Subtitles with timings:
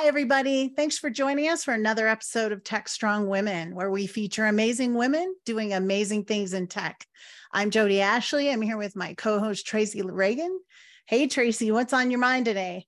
[0.00, 0.72] Hi, everybody.
[0.74, 4.94] Thanks for joining us for another episode of Tech Strong Women, where we feature amazing
[4.94, 7.04] women doing amazing things in tech.
[7.52, 8.50] I'm Jodi Ashley.
[8.50, 10.56] I'm here with my co host, Tracy Ragan.
[11.04, 12.86] Hey, Tracy, what's on your mind today?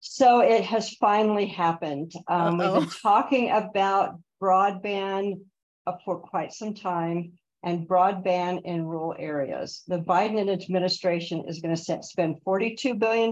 [0.00, 2.12] So it has finally happened.
[2.28, 5.40] Um, we've been talking about broadband
[5.86, 7.32] uh, for quite some time
[7.64, 9.82] and broadband in rural areas.
[9.86, 13.30] The Biden administration is going to spend $42 billion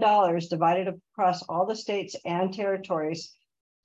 [0.48, 3.34] divided across all the states and territories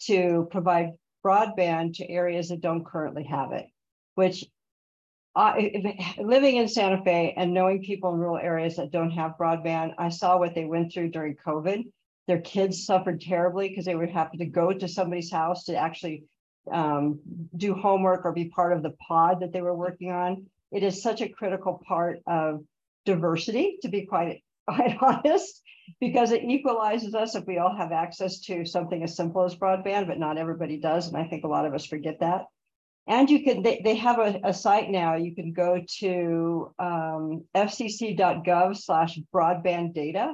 [0.02, 0.92] to provide
[1.26, 3.66] broadband to areas that don't currently have it,
[4.14, 4.46] which
[5.36, 5.56] uh,
[6.20, 10.10] living in Santa Fe and knowing people in rural areas that don't have broadband, I
[10.10, 11.84] saw what they went through during COVID.
[12.28, 16.24] Their kids suffered terribly because they would have to go to somebody's house to actually
[16.72, 17.20] um,
[17.56, 20.46] do homework or be part of the pod that they were working on.
[20.72, 22.64] It is such a critical part of
[23.06, 25.62] diversity, to be quite, quite honest,
[26.00, 30.08] because it equalizes us if we all have access to something as simple as broadband,
[30.08, 31.08] but not everybody does.
[31.08, 32.46] And I think a lot of us forget that.
[33.08, 37.44] And you can, they, they have a, a site now, you can go to um,
[37.56, 40.34] fcc.gov slash broadband data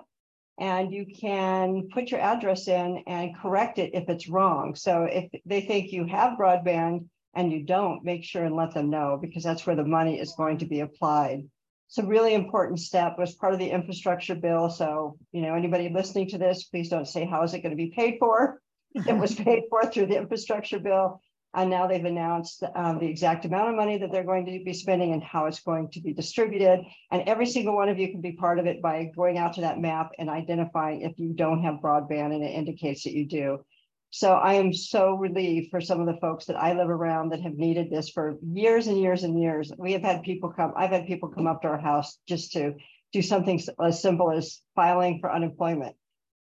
[0.60, 4.76] and you can put your address in and correct it if it's wrong.
[4.76, 8.90] So if they think you have broadband and you don't, make sure and let them
[8.90, 11.44] know because that's where the money is going to be applied.
[11.88, 14.70] It's a really important step was part of the infrastructure bill.
[14.70, 17.84] So, you know, anybody listening to this, please don't say, how is it going to
[17.84, 18.62] be paid for?
[18.96, 21.22] it was paid for through the infrastructure bill.
[21.54, 24.74] And now they've announced um, the exact amount of money that they're going to be
[24.74, 26.86] spending and how it's going to be distributed.
[27.12, 29.62] And every single one of you can be part of it by going out to
[29.62, 33.66] that map and identifying if you don't have broadband and it indicates that you do.
[34.12, 37.42] So I am so relieved for some of the folks that I live around that
[37.42, 39.72] have needed this for years and years and years.
[39.78, 42.76] We have had people come, I've had people come up to our house just to
[43.14, 45.96] do something as simple as filing for unemployment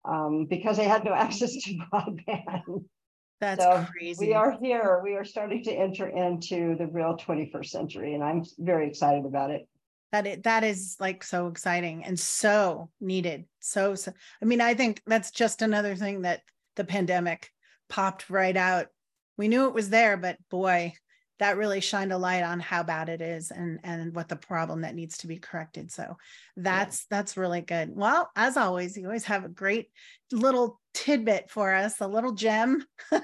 [0.05, 2.85] um, because they had no access to broadband.
[3.41, 4.29] That's so crazy.
[4.29, 5.01] We are here.
[5.05, 9.51] We are starting to enter into the real 21st century, and I'm very excited about
[9.51, 9.69] it.
[10.13, 13.45] That it that is like so exciting and so needed.
[13.61, 16.43] So, so I mean, I think that's just another thing that
[16.77, 17.51] the pandemic
[17.89, 18.87] popped right out.
[19.37, 20.95] We knew it was there, but boy,
[21.39, 24.83] that really shined a light on how bad it is and and what the problem
[24.83, 26.17] that needs to be corrected so
[26.57, 27.19] that's yeah.
[27.19, 29.91] that's really good well as always you always have a great
[30.33, 33.21] little tidbit for us a little gem all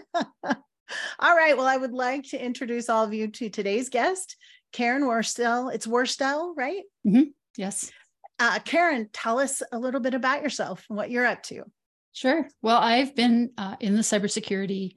[1.34, 4.36] right well i would like to introduce all of you to today's guest
[4.72, 7.30] karen Worstell it's Worstell right mm-hmm.
[7.56, 7.90] yes
[8.38, 11.64] uh, karen tell us a little bit about yourself and what you're up to
[12.12, 14.92] sure well i've been uh, in the cybersecurity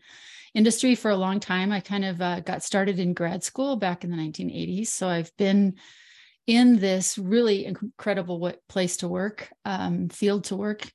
[0.56, 1.72] industry for a long time.
[1.72, 4.88] I kind of uh, got started in grad school back in the 1980s.
[4.88, 5.76] So I've been
[6.48, 10.90] in this really incredible place to work, um, field to work,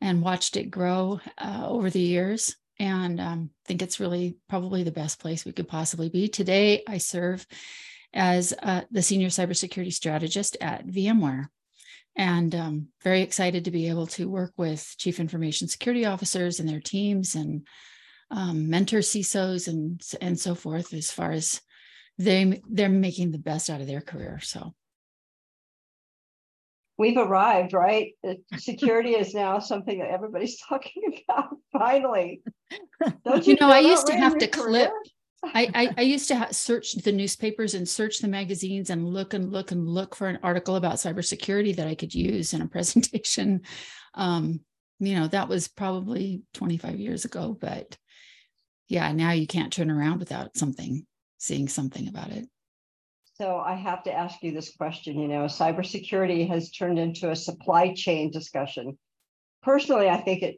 [0.00, 2.56] and watched it grow uh, over the years.
[2.78, 6.28] And um, think it's really probably the best place we could possibly be.
[6.28, 7.46] Today, I serve
[8.14, 11.46] as uh, the senior cybersecurity strategist at VMware.
[12.16, 16.68] And um, very excited to be able to work with chief information security officers and
[16.68, 17.66] their teams and
[18.30, 21.60] um, mentor CISOs and and so forth as far as
[22.18, 24.40] they they're making the best out of their career.
[24.42, 24.74] So
[26.98, 28.12] we've arrived, right?
[28.56, 31.56] Security is now something that everybody's talking about.
[31.72, 32.42] Finally,
[33.24, 33.70] don't you, you know?
[33.70, 34.90] I used to have to clip.
[35.44, 39.34] I, I, I used to ha- search the newspapers and search the magazines and look
[39.34, 42.66] and look and look for an article about cybersecurity that I could use in a
[42.68, 43.62] presentation.
[44.14, 44.60] Um,
[44.98, 47.96] you know, that was probably 25 years ago, but
[48.88, 51.06] yeah, now you can't turn around without something,
[51.38, 52.48] seeing something about it.
[53.40, 55.18] So I have to ask you this question.
[55.18, 58.98] You know, cybersecurity has turned into a supply chain discussion.
[59.62, 60.56] Personally, I think it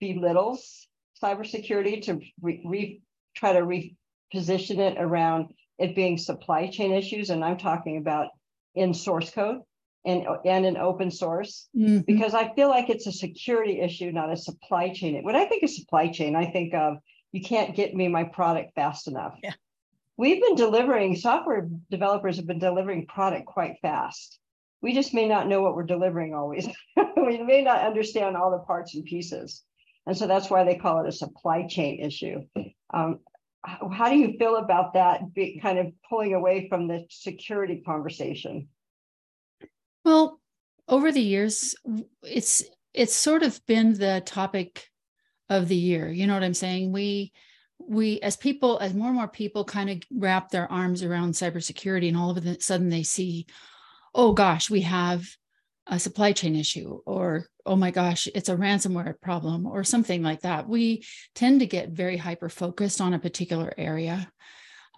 [0.00, 0.86] belittles
[1.22, 3.02] cybersecurity to re, re,
[3.34, 5.48] try to reposition it around
[5.78, 7.30] it being supply chain issues.
[7.30, 8.28] And I'm talking about
[8.76, 9.62] in source code
[10.04, 11.98] and, and in open source, mm-hmm.
[12.06, 15.20] because I feel like it's a security issue, not a supply chain.
[15.24, 16.98] When I think of supply chain, I think of
[17.32, 19.34] you can't get me my product fast enough.
[19.42, 19.54] Yeah.
[20.18, 24.40] We've been delivering, software developers have been delivering product quite fast.
[24.82, 26.68] We just may not know what we're delivering always.
[27.16, 29.62] we may not understand all the parts and pieces.
[30.06, 32.40] And so that's why they call it a supply chain issue.
[32.92, 33.20] Um,
[33.64, 38.68] how do you feel about that be, kind of pulling away from the security conversation?
[40.04, 40.40] Well,
[40.88, 41.76] over the years,
[42.22, 42.64] it's
[42.94, 44.88] it's sort of been the topic
[45.48, 46.10] of the year.
[46.10, 46.90] You know what I'm saying?
[46.90, 47.32] We
[47.78, 52.08] we as people as more and more people kind of wrap their arms around cybersecurity
[52.08, 53.46] and all of a sudden they see
[54.14, 55.24] oh gosh we have
[55.88, 60.42] a supply chain issue or oh my gosh it's a ransomware problem or something like
[60.42, 60.68] that.
[60.68, 61.04] We
[61.34, 64.30] tend to get very hyper focused on a particular area.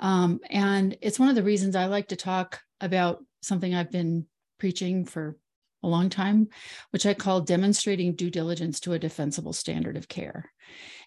[0.00, 4.26] Um, and it's one of the reasons i like to talk about something i've been
[4.58, 5.36] preaching for
[5.82, 6.48] a long time
[6.90, 10.50] which i call demonstrating due diligence to a defensible standard of care.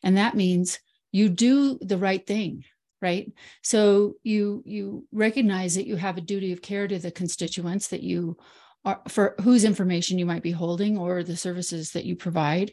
[0.03, 0.79] And that means
[1.13, 2.65] you do the right thing
[3.03, 3.29] right?
[3.61, 8.01] So you you recognize that you have a duty of care to the constituents that
[8.01, 8.37] you
[8.85, 12.71] are for whose information you might be holding or the services that you provide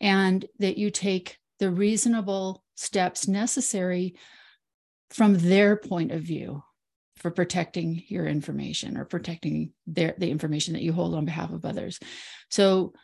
[0.00, 4.16] and that you take the reasonable steps necessary
[5.10, 6.64] from their point of view
[7.18, 11.64] for protecting your information or protecting their the information that you hold on behalf of
[11.64, 12.00] others.
[12.50, 12.94] So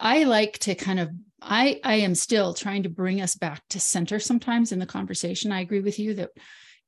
[0.00, 3.80] I like to kind of I I am still trying to bring us back to
[3.80, 5.52] center sometimes in the conversation.
[5.52, 6.30] I agree with you that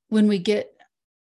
[0.09, 0.69] when we get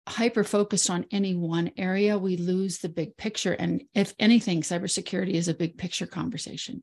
[0.08, 3.52] hyper focused on any one area, we lose the big picture.
[3.52, 6.82] And if anything, cybersecurity is a big picture conversation.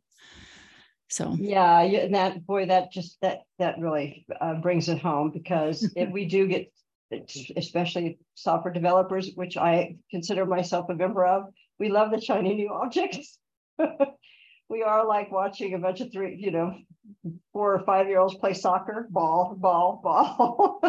[1.10, 5.90] So yeah, yeah that boy, that just that that really uh, brings it home because
[5.96, 6.72] if we do get,
[7.56, 11.46] especially software developers, which I consider myself a member of,
[11.80, 13.40] we love the shiny new objects.
[14.70, 16.76] we are like watching a bunch of three, you know,
[17.54, 20.82] four or five year olds play soccer, ball, ball, ball.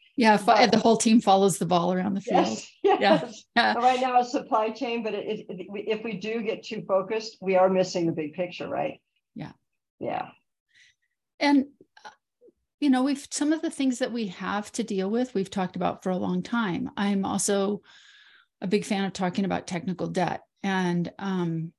[0.16, 2.46] yeah, but, the whole team follows the ball around the field.
[2.46, 3.44] Yes, yes.
[3.56, 3.74] Yeah.
[3.74, 7.38] Right now, it's supply chain, but it, it, it, if we do get too focused,
[7.40, 9.00] we are missing the big picture, right?
[9.34, 9.52] Yeah.
[9.98, 10.28] Yeah.
[11.38, 11.66] And
[12.80, 15.76] you know, we've some of the things that we have to deal with, we've talked
[15.76, 16.90] about for a long time.
[16.96, 17.82] I'm also
[18.62, 20.42] a big fan of talking about technical debt.
[20.62, 21.72] And um,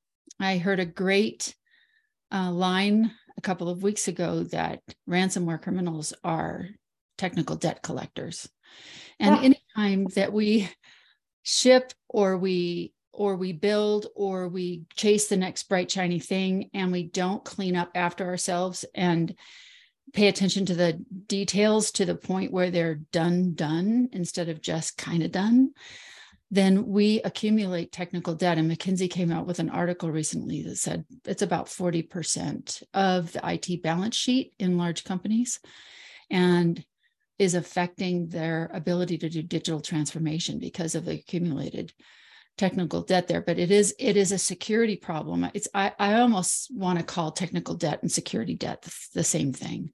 [0.44, 1.56] I heard a great
[2.32, 6.68] uh, line a couple of weeks ago that ransomware criminals are
[7.18, 8.50] technical debt collectors.
[9.20, 9.56] And yeah.
[9.78, 10.70] anytime that we
[11.44, 16.92] ship or we or we build or we chase the next bright shiny thing and
[16.92, 19.36] we don't clean up after ourselves and
[20.14, 20.94] pay attention to the
[21.28, 25.72] details to the point where they're done done instead of just kind of done
[26.54, 28.58] then we accumulate technical debt.
[28.58, 33.42] And McKinsey came out with an article recently that said it's about 40% of the
[33.44, 35.62] IT balance sheet in large companies
[36.30, 36.84] and
[37.40, 41.94] is affecting their ability to do digital transformation because of the accumulated
[42.58, 43.42] technical debt there.
[43.42, 45.50] But it is it is a security problem.
[45.54, 49.54] It's i, I almost want to call technical debt and security debt the, the same
[49.54, 49.94] thing.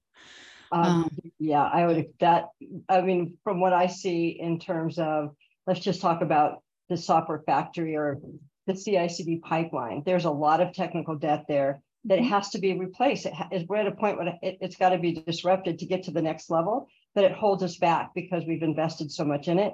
[0.70, 2.50] Um, um, yeah i would that
[2.90, 5.34] i mean from what i see in terms of
[5.68, 8.18] let's just talk about the software factory or
[8.66, 10.02] the CI/CD pipeline.
[10.06, 12.30] There's a lot of technical debt there that mm-hmm.
[12.30, 13.26] has to be replaced.
[13.26, 16.04] It ha- we're at a point where it, it's got to be disrupted to get
[16.04, 19.60] to the next level, but it holds us back because we've invested so much in
[19.60, 19.74] it,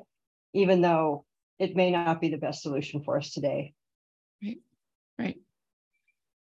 [0.54, 1.25] even though
[1.60, 3.74] it may not be the best solution for us today.
[4.44, 4.60] Right.
[5.19, 5.38] Right.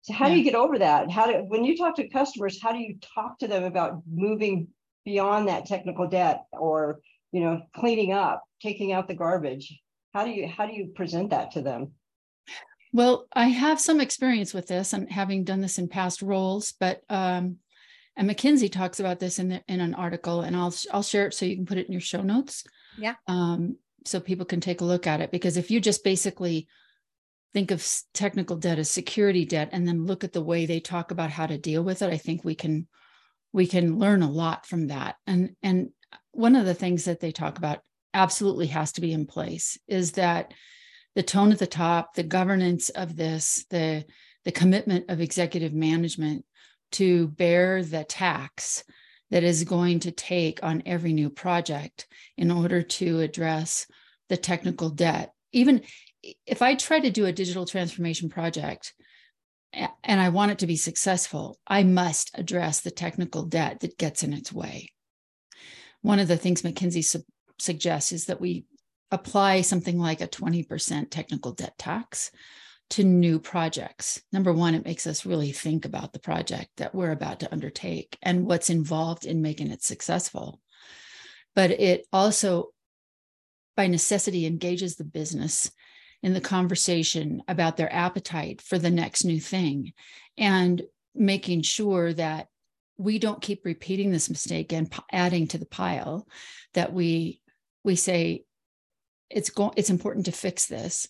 [0.02, 0.32] So how yeah.
[0.32, 1.10] do you get over that?
[1.10, 4.69] How do when you talk to customers, how do you talk to them about moving
[5.04, 7.00] beyond that technical debt or
[7.32, 9.81] you know cleaning up taking out the garbage.
[10.12, 11.93] How do you how do you present that to them?
[12.93, 17.00] Well i have some experience with this and having done this in past roles but
[17.08, 17.56] um
[18.17, 21.32] and mckinsey talks about this in the, in an article and i'll i'll share it
[21.32, 22.64] so you can put it in your show notes.
[22.99, 23.14] Yeah.
[23.26, 26.69] Um so people can take a look at it because if you just basically
[27.55, 31.11] think of technical debt as security debt and then look at the way they talk
[31.11, 32.87] about how to deal with it i think we can
[33.52, 35.16] we can learn a lot from that.
[35.26, 35.90] And and
[36.32, 37.80] one of the things that they talk about
[38.14, 40.52] absolutely has to be in place is that
[41.14, 44.04] the tone at the top, the governance of this, the
[44.44, 46.44] the commitment of executive management
[46.90, 48.82] to bear the tax
[49.30, 53.86] that is going to take on every new project in order to address
[54.28, 55.32] the technical debt.
[55.52, 55.82] Even
[56.44, 58.94] if I try to do a digital transformation project
[59.72, 64.24] and I want it to be successful, I must address the technical debt that gets
[64.24, 64.90] in its way
[66.02, 67.25] one of the things McKinsey su-
[67.59, 68.64] suggests is that we
[69.11, 72.30] apply something like a 20% technical debt tax
[72.90, 74.21] to new projects.
[74.32, 78.18] Number one, it makes us really think about the project that we're about to undertake
[78.23, 80.61] and what's involved in making it successful.
[81.54, 82.68] But it also,
[83.76, 85.71] by necessity, engages the business
[86.23, 89.92] in the conversation about their appetite for the next new thing
[90.38, 90.82] and
[91.14, 92.49] making sure that
[93.02, 96.26] we don't keep repeating this mistake and adding to the pile
[96.75, 97.40] that we
[97.85, 98.44] we say
[99.30, 101.09] it's going it's important to fix this.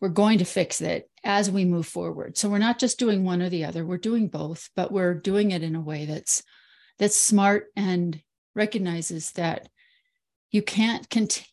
[0.00, 2.38] We're going to fix it as we move forward.
[2.38, 3.84] So we're not just doing one or the other.
[3.84, 6.42] We're doing both but we're doing it in a way that's
[6.98, 8.20] that's smart and
[8.54, 9.68] recognizes that
[10.50, 11.46] you can't continue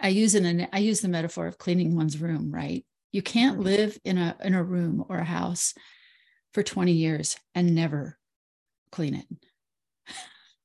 [0.00, 2.84] i use an i use the metaphor of cleaning one's room right?
[3.10, 3.64] You can't mm-hmm.
[3.64, 5.74] live in a in a room or a house
[6.52, 8.18] for 20 years and never
[8.90, 9.26] clean it.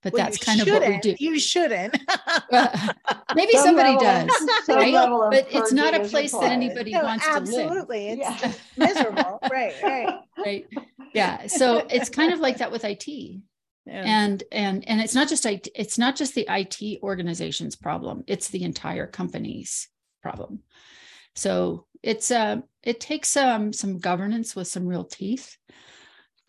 [0.01, 1.15] But Well, that's kind of what we do.
[1.19, 1.97] You shouldn't.
[2.51, 2.69] Well,
[3.35, 5.31] maybe Some somebody level- does, some right?
[5.31, 7.41] But it's not a place that anybody No, wants to live.
[7.41, 8.09] absolutely.
[8.09, 8.53] It's Yeah.
[8.77, 9.39] miserable.
[9.51, 10.19] Right, right.
[10.45, 10.65] Right.
[11.13, 11.47] Yeah.
[11.47, 13.07] So it's kind of like that with IT.
[13.85, 14.01] Yeah.
[14.05, 18.47] and and and it's not just IT, it's not just the IT organization's problem it's
[18.47, 19.89] the entire company's
[20.21, 20.63] problem
[21.35, 25.57] so it's uh it takes um some governance with some real teeth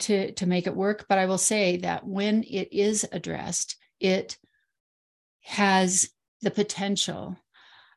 [0.04, 4.38] to to make it work but I will say that when it is addressed it
[5.42, 7.36] has the potential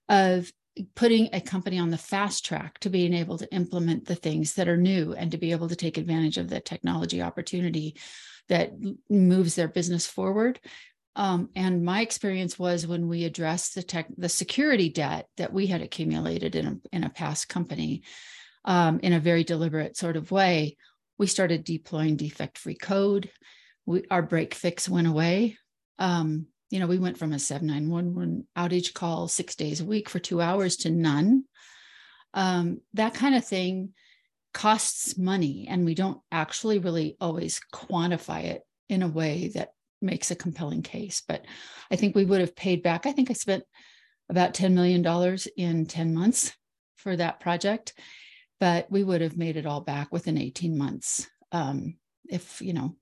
[0.10, 0.52] of
[0.96, 4.68] putting a company on the fast track to being able to implement the things that
[4.68, 7.96] are new and to be able to take advantage of the technology opportunity
[8.50, 8.72] that
[9.10, 10.60] moves their business forward.
[11.16, 15.66] Um, and my experience was when we addressed the tech, the security debt that we
[15.66, 18.04] had accumulated in a, in a past company,
[18.66, 20.78] um, in a very deliberate sort of way,
[21.18, 23.30] we started deploying defect-free code.
[23.86, 25.58] We, our break fix went away.
[26.00, 30.20] Um, you know, we went from a 791 outage call six days a week for
[30.20, 31.46] two hours to none.
[32.34, 33.94] Um, that kind of thing
[34.54, 39.72] costs money, and we don't actually really always quantify it in a way that
[40.02, 41.22] makes a compelling case.
[41.28, 41.46] But
[41.90, 43.06] I think we would have paid back.
[43.06, 43.64] I think I spent
[44.30, 46.54] about $10 million in 10 months
[46.98, 47.94] for that project,
[48.60, 51.96] but we would have made it all back within 18 months um,
[52.30, 52.96] if, you know,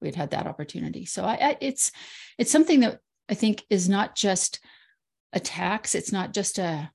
[0.00, 1.04] we'd had that opportunity.
[1.04, 1.90] So I, I, it's
[2.38, 4.60] it's something that I think is not just
[5.32, 5.94] a tax.
[5.94, 6.90] It's not just a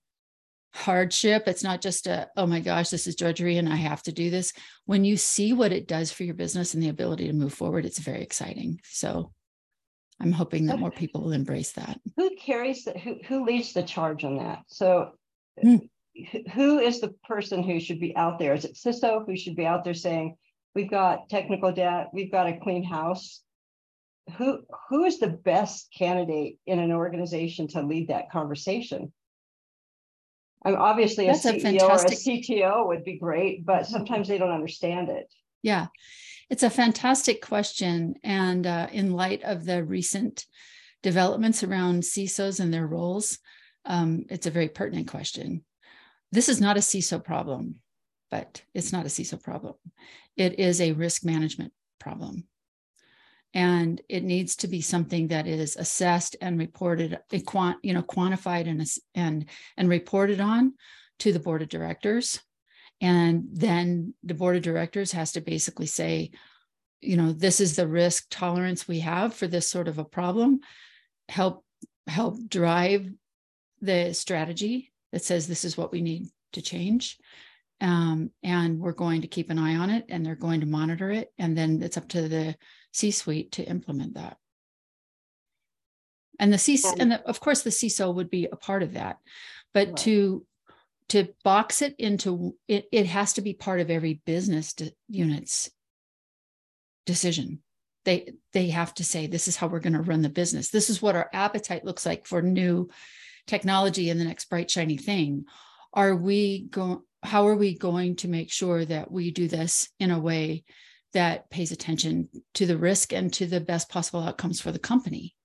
[0.73, 1.43] hardship.
[1.47, 4.29] It's not just a, oh my gosh, this is drudgery and I have to do
[4.29, 4.53] this.
[4.85, 7.85] When you see what it does for your business and the ability to move forward,
[7.85, 8.79] it's very exciting.
[8.85, 9.33] So
[10.19, 11.99] I'm hoping that more people will embrace that.
[12.17, 14.63] Who carries, the who, who leads the charge on that?
[14.67, 15.11] So
[15.61, 15.77] Hmm.
[16.53, 18.53] Who- is the person who should be out there?
[18.53, 20.37] Is it CISO who should be out there saying,
[20.75, 23.41] we've got technical debt, we've got a clean house?
[24.37, 29.11] Who, who is the best candidate in an organization to lead that conversation?
[30.65, 34.27] I'm obviously a That's a CEO or a fantastic- CTO would be great, but sometimes
[34.27, 35.27] they don't understand it.
[35.61, 35.87] Yeah,
[36.49, 38.15] it's a fantastic question.
[38.23, 40.45] And uh, in light of the recent
[41.01, 43.39] developments around CISOs and their roles,
[43.85, 45.65] um, it's a very pertinent question.
[46.33, 47.75] This is not a CISO problem,
[48.31, 49.75] but it's not a CISO problem.
[50.35, 52.45] It is a risk management problem.
[53.53, 58.83] And it needs to be something that is assessed and reported, you know, quantified and,
[59.13, 59.45] and,
[59.77, 60.73] and reported on
[61.19, 62.41] to the board of directors.
[62.99, 66.31] And then the board of directors has to basically say,
[66.99, 70.61] you know, this is the risk tolerance we have for this sort of a problem.
[71.29, 71.63] Help
[72.07, 73.07] help drive
[73.81, 77.17] the strategy that says this is what we need to change.
[77.79, 81.11] Um, and we're going to keep an eye on it and they're going to monitor
[81.11, 81.31] it.
[81.37, 82.55] And then it's up to the
[82.91, 84.37] C suite to implement that.
[86.39, 88.93] And the C, And- and the, of course, the CISO would be a part of
[88.93, 89.19] that.
[89.73, 89.97] But Right.
[89.97, 90.45] to
[91.09, 95.69] to box it into it, it has to be part of every business de- unit's
[97.05, 97.61] decision
[98.05, 100.89] they they have to say this is how we're going to run the business this
[100.89, 102.89] is what our appetite looks like for new
[103.47, 105.45] technology and the next bright shiny thing
[105.93, 110.11] are we going how are we going to make sure that we do this in
[110.11, 110.63] a way
[111.13, 115.35] that pays attention to the risk and to the best possible outcomes for the company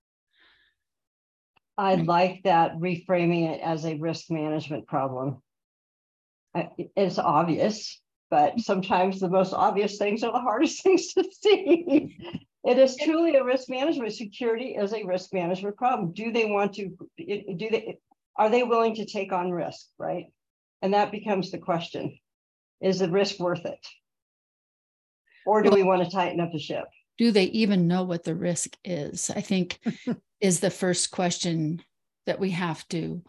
[1.78, 2.06] I Right.
[2.06, 5.40] like that reframing it as a risk management problem.
[6.76, 8.00] It's obvious,
[8.30, 12.18] but sometimes the most obvious things are the hardest things to see.
[12.64, 14.12] It is truly a risk management.
[14.12, 16.12] Security is a risk management problem.
[16.12, 17.98] Do they want to, do they,
[18.36, 20.26] are they willing to take on risk, right?
[20.82, 22.18] And that becomes the question.
[22.80, 23.84] Is the risk worth it?
[25.46, 26.84] Or do we want to tighten up the ship?
[27.18, 29.78] do they even know what the risk is i think
[30.40, 31.82] is the first question
[32.24, 33.22] that we have to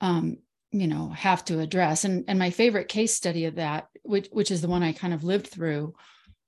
[0.00, 0.36] um,
[0.70, 4.50] you know have to address and and my favorite case study of that which which
[4.50, 5.94] is the one i kind of lived through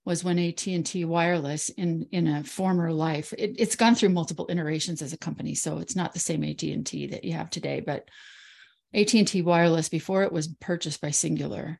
[0.05, 5.03] was when AT&T wireless in in a former life it, it's gone through multiple iterations
[5.03, 8.09] as a company so it's not the same AT&T that you have today but
[8.95, 11.79] AT&T wireless before it was purchased by Cingular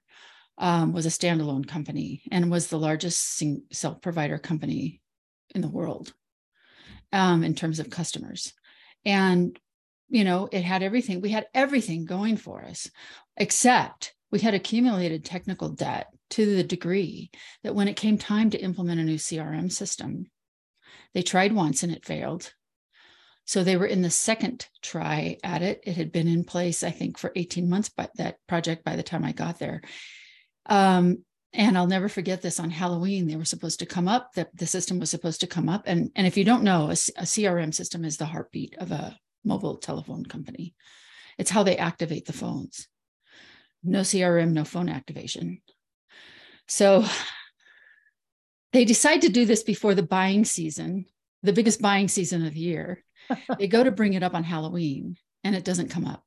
[0.59, 5.01] um, was a standalone company and was the largest sing- cell provider company
[5.55, 6.13] in the world
[7.13, 8.53] um, in terms of customers.
[9.05, 9.59] And,
[10.09, 11.21] you know, it had everything.
[11.21, 12.89] We had everything going for us,
[13.37, 17.31] except we had accumulated technical debt to the degree
[17.63, 20.31] that when it came time to implement a new CRM system,
[21.13, 22.53] they tried once and it failed.
[23.47, 25.83] So they were in the second try at it.
[25.85, 29.03] It had been in place, I think, for 18 months, but that project by the
[29.03, 29.83] time I got there.
[30.67, 33.29] Um, and I'll never forget this on Halloween.
[33.29, 35.85] They were supposed to come up, the, the system was supposed to come up.
[35.87, 39.17] And, and if you don't know, a, a CRM system is the heartbeat of a
[39.45, 40.75] mobile telephone company.
[41.39, 42.89] It's how they activate the phones.
[43.85, 45.61] No CRM, no phone activation.
[46.69, 47.05] So
[48.73, 51.07] they decide to do this before the buying season,
[51.43, 53.05] the biggest buying season of the year.
[53.59, 56.25] they go to bring it up on Halloween and it doesn't come up.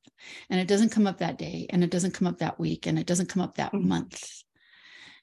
[0.50, 1.66] And it doesn't come up that day.
[1.70, 2.86] And it doesn't come up that week.
[2.86, 3.88] And it doesn't come up that mm-hmm.
[3.88, 4.42] month.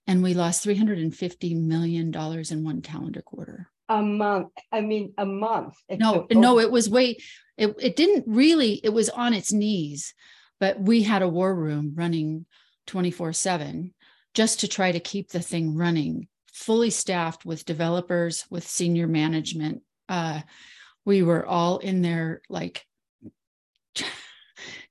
[0.07, 3.69] And we lost $350 million in one calendar quarter.
[3.89, 4.51] A month.
[4.71, 5.75] I mean, a month.
[5.89, 7.17] No, no, it was way,
[7.57, 10.13] it, it didn't really, it was on its knees,
[10.59, 12.45] but we had a war room running
[12.85, 13.93] 24 7
[14.35, 19.81] just to try to keep the thing running, fully staffed with developers, with senior management.
[20.07, 20.41] Uh,
[21.05, 22.85] we were all in there like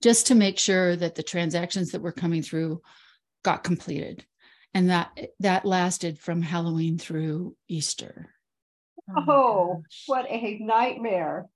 [0.02, 2.80] just to make sure that the transactions that were coming through
[3.44, 4.24] got completed.
[4.72, 8.30] And that that lasted from halloween through easter.
[9.16, 11.46] Oh, oh what a nightmare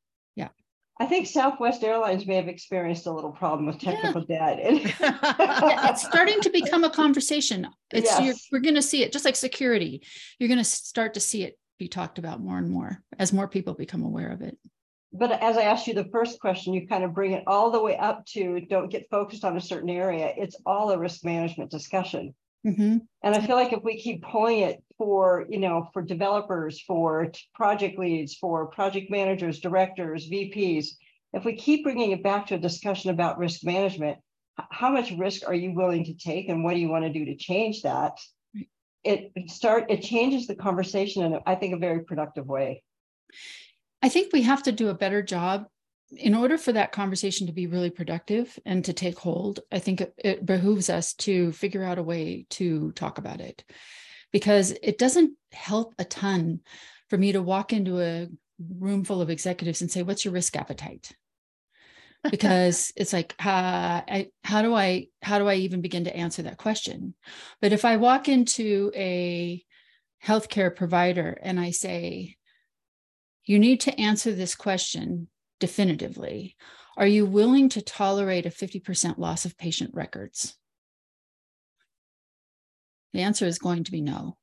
[1.00, 4.54] i think southwest airlines may have experienced a little problem with technical yeah.
[4.54, 8.46] debt yeah, it's starting to become a conversation it's yes.
[8.52, 10.02] we're going to see it just like security
[10.38, 13.48] you're going to start to see it be talked about more and more as more
[13.48, 14.58] people become aware of it.
[15.12, 17.82] But as I asked you the first question, you kind of bring it all the
[17.82, 20.34] way up to don't get focused on a certain area.
[20.36, 22.34] It's all a risk management discussion.
[22.66, 22.98] Mm-hmm.
[23.22, 27.32] And I feel like if we keep pulling it for, you know, for developers, for
[27.54, 30.88] project leads, for project managers, directors, VPs,
[31.32, 34.18] if we keep bringing it back to a discussion about risk management,
[34.70, 37.24] how much risk are you willing to take and what do you want to do
[37.26, 38.18] to change that?
[39.04, 42.82] it start it changes the conversation in I think a very productive way.
[44.02, 45.66] I think we have to do a better job
[46.10, 49.60] in order for that conversation to be really productive and to take hold.
[49.70, 53.64] I think it, it behooves us to figure out a way to talk about it
[54.32, 56.60] because it doesn't help a ton
[57.08, 58.28] for me to walk into a
[58.78, 61.12] room full of executives and say, "What's your risk appetite?"
[62.30, 66.42] because it's like uh, I, how do i how do i even begin to answer
[66.42, 67.14] that question?
[67.60, 69.64] But if i walk into a
[70.24, 72.36] healthcare provider and i say
[73.48, 76.54] you need to answer this question definitively.
[76.98, 80.57] Are you willing to tolerate a 50% loss of patient records
[83.12, 84.36] the answer is going to be no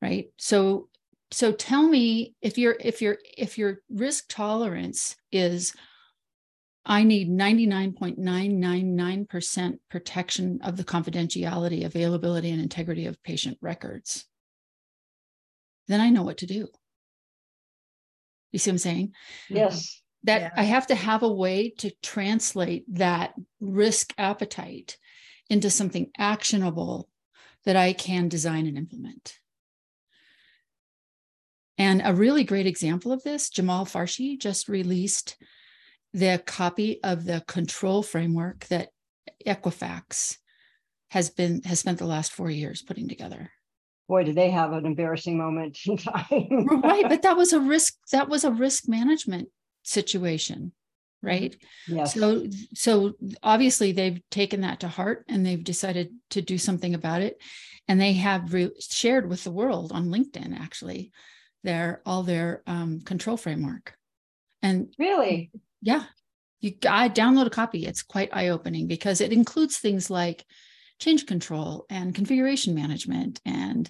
[0.00, 0.88] right so
[1.30, 5.74] so tell me if your if your if your risk tolerance is
[6.88, 14.24] I need 99.999% protection of the confidentiality, availability, and integrity of patient records.
[15.86, 16.68] Then I know what to do.
[18.52, 19.12] You see what I'm saying?
[19.50, 20.00] Yes.
[20.24, 20.50] That yeah.
[20.56, 24.96] I have to have a way to translate that risk appetite
[25.50, 27.08] into something actionable
[27.64, 29.38] that I can design and implement.
[31.76, 35.36] And a really great example of this, Jamil Farshchi just released
[36.12, 38.88] the copy of the control framework that
[39.46, 40.38] Equifax
[41.10, 43.50] has been has spent the last four years putting together.
[44.08, 46.66] Boy, did they have an embarrassing moment in time.
[46.82, 47.94] right, but that was a risk.
[48.10, 49.48] That was a risk management
[49.82, 50.72] situation,
[51.22, 51.56] right?
[51.86, 52.14] Yes.
[52.14, 57.22] So, so obviously they've taken that to heart and they've decided to do something about
[57.22, 57.40] it,
[57.88, 61.12] and they have re- shared with the world on LinkedIn actually
[61.64, 63.94] their all their um, control framework.
[64.62, 65.50] And really,
[65.82, 66.04] yeah.
[66.60, 67.86] You I download a copy.
[67.86, 70.44] It's quite eye-opening because it includes things like
[70.98, 73.88] change control and configuration management and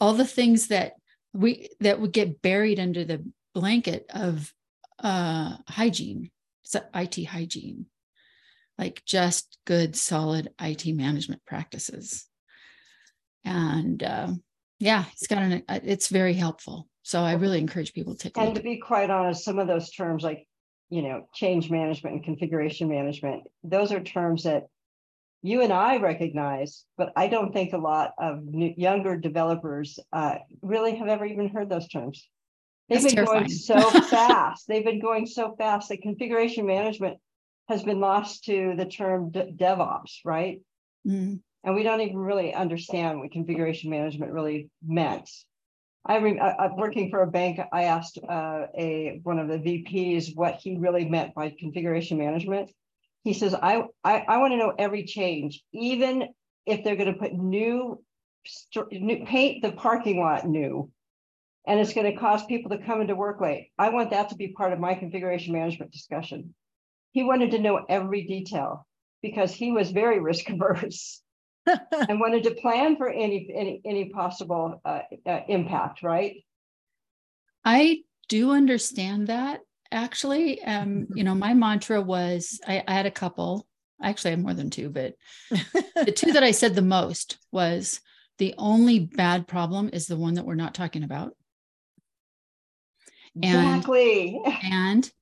[0.00, 0.94] all the things that
[1.32, 4.52] we that would get buried under the blanket of
[4.98, 6.30] uh hygiene
[6.94, 7.86] IT hygiene
[8.78, 12.26] like just good solid IT management practices
[13.44, 14.32] and uh,
[14.78, 18.54] yeah it's got an it's very helpful so I really encourage people to take and
[18.56, 20.46] to be quite honest some of those terms like
[20.90, 23.42] you know, change management and configuration management.
[23.62, 24.66] Those are terms that
[25.42, 30.36] you and I recognize, but I don't think a lot of new, younger developers uh,
[30.62, 32.28] really have ever even heard those terms.
[32.88, 33.44] They've That's been terrifying.
[33.44, 34.68] going so fast.
[34.68, 37.18] They've been going so fast that configuration management
[37.68, 40.60] has been lost to the term de- DevOps, right?
[41.06, 41.40] Mm.
[41.64, 45.30] And we don't even really understand what configuration management really meant.
[46.06, 47.58] I, re- I working for a bank.
[47.72, 52.70] I asked uh, a one of the VPs what he really meant by configuration management.
[53.22, 56.28] He says, "I I, I want to know every change, even
[56.66, 58.02] if they're going to put new,
[58.92, 60.90] new paint the parking lot new.
[61.66, 63.70] And it's going to cause people to come into work late.
[63.78, 66.54] I want that to be part of my configuration management discussion.
[67.12, 68.86] He wanted to know every detail
[69.22, 71.22] because he was very risk averse
[71.66, 76.02] and wanted to plan for any any any possible uh, uh, impact.
[76.02, 76.44] Right.
[77.64, 80.62] I do understand that actually.
[80.62, 83.66] Um, you know, my mantra was I, I had a couple.
[84.00, 85.14] I actually, I have more than two, but
[85.50, 88.00] the two that I said the most was
[88.38, 91.34] the only bad problem is the one that we're not talking about.
[93.36, 94.40] Exactly.
[94.44, 95.12] And, and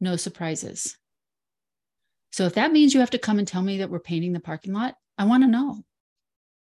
[0.00, 0.96] no surprises.
[2.32, 4.40] So if that means you have to come and tell me that we're painting the
[4.40, 5.84] parking lot, I want to know.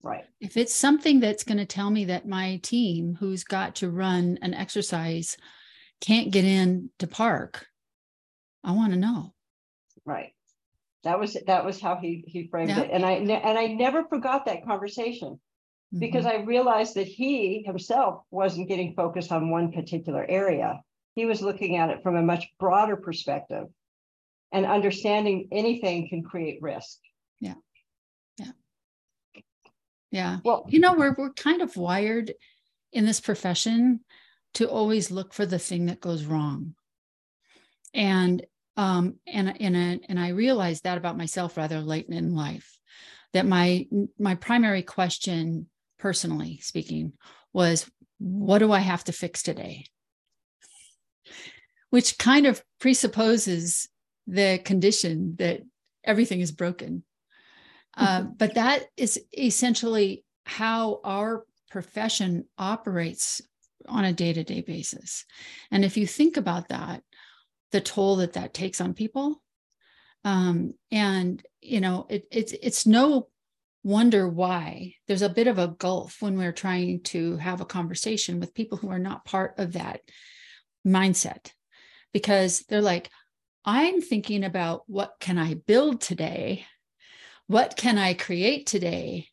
[0.02, 0.24] Right.
[0.40, 4.38] If it's something that's going to tell me that my team who's got to run
[4.42, 5.37] an exercise
[6.00, 7.66] can't get in to park,
[8.64, 9.34] I want to know.
[10.04, 10.32] Right.
[11.04, 12.80] That was that was how he he framed yeah.
[12.80, 15.98] it, and I and I never forgot that conversation mm-hmm.
[15.98, 20.80] because I realized that he himself wasn't getting focused on one particular area.
[21.18, 23.64] He was looking at it from a much broader perspective,
[24.52, 27.00] and understanding anything can create risk.
[27.40, 27.54] Yeah,
[28.37, 28.52] yeah,
[30.12, 30.38] yeah.
[30.44, 32.35] Well, you know, we're we're kind of wired
[32.92, 34.04] in this profession
[34.54, 36.76] to always look for the thing that goes wrong.
[37.92, 42.78] And um, and and and I realized that about myself rather late in life,
[43.33, 43.88] that my
[44.20, 47.14] my primary question, personally speaking,
[47.52, 49.87] was what do I have to fix today?
[51.90, 53.88] Which kind of presupposes
[54.27, 55.62] the condition that
[56.05, 57.05] everything is broken.
[57.96, 63.42] Uh, but that is essentially how our profession operates
[63.87, 65.24] on a day to day basis.
[65.70, 67.03] And if you think about that,
[67.72, 69.42] the toll that that takes on people,
[70.24, 73.29] um, and you know, it, it's it's no
[73.83, 78.40] wonder why there's a bit of a gulf when we're trying to have a conversation
[78.40, 80.01] with people who are not part of that
[80.87, 81.53] mindset,
[82.12, 83.10] because they're like,
[83.64, 86.64] I'm thinking about what can I build today,
[87.46, 89.28] what can I create today,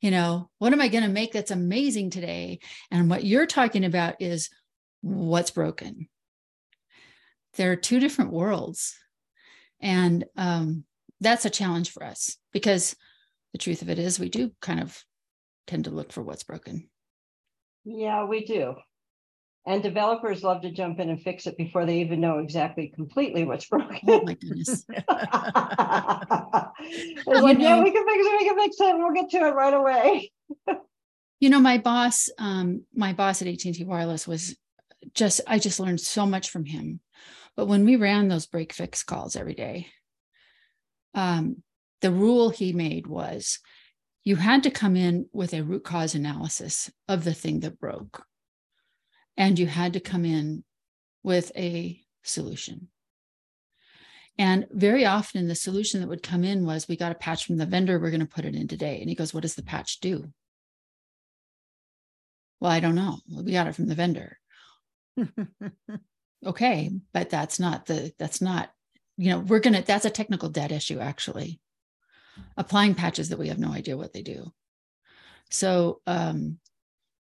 [0.00, 2.60] you know, what am I going to make that's amazing today?
[2.90, 4.48] And what you're talking about is
[5.02, 6.08] what's broken.
[7.56, 8.96] There are two different worlds.
[9.80, 10.84] And um,
[11.20, 12.96] that's a challenge for us because
[13.52, 15.02] the truth of it is we do kind of
[15.66, 16.88] tend to look for what's broken.
[17.84, 18.74] Yeah, we do.
[19.70, 23.44] And developers love to jump in and fix it before they even know exactly completely
[23.44, 24.00] what's broken.
[24.08, 24.84] Oh my goodness.
[24.88, 25.08] like,
[27.56, 29.72] know, yeah, we can fix it, we can fix it, we'll get to it right
[29.72, 30.32] away.
[31.40, 34.56] you know, my boss, um, my boss at AT&T Wireless was
[35.14, 36.98] just, I just learned so much from him.
[37.56, 39.86] But when we ran those break fix calls every day,
[41.14, 41.62] um,
[42.00, 43.60] the rule he made was
[44.24, 48.24] you had to come in with a root cause analysis of the thing that broke
[49.36, 50.64] and you had to come in
[51.22, 52.88] with a solution.
[54.38, 57.58] And very often, the solution that would come in was we got a patch from
[57.58, 59.00] the vendor, we're going to put it in today.
[59.00, 60.32] And he goes, What does the patch do?
[62.60, 63.18] Well, I don't know.
[63.30, 64.38] We got it from the vendor.
[66.46, 68.70] okay, but that's not the, that's not,
[69.16, 71.60] you know, we're going to, that's a technical debt issue, actually.
[72.56, 74.52] Applying patches that we have no idea what they do.
[75.50, 76.58] So, um,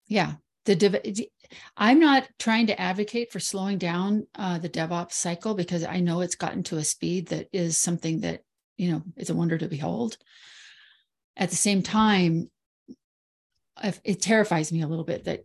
[0.08, 1.28] yeah, the
[1.76, 6.20] i'm not trying to advocate for slowing down uh, the devops cycle because i know
[6.20, 8.42] it's gotten to a speed that is something that
[8.76, 10.16] you know is a wonder to behold.
[11.36, 12.50] At the same time
[14.04, 15.44] it terrifies me a little bit that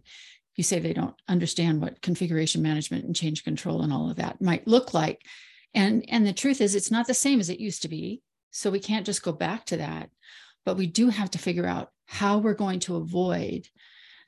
[0.55, 4.39] you say they don't understand what configuration management and change control and all of that
[4.39, 5.23] might look like.
[5.73, 8.21] And and the truth is it's not the same as it used to be.
[8.51, 10.09] So we can't just go back to that.
[10.65, 13.67] But we do have to figure out how we're going to avoid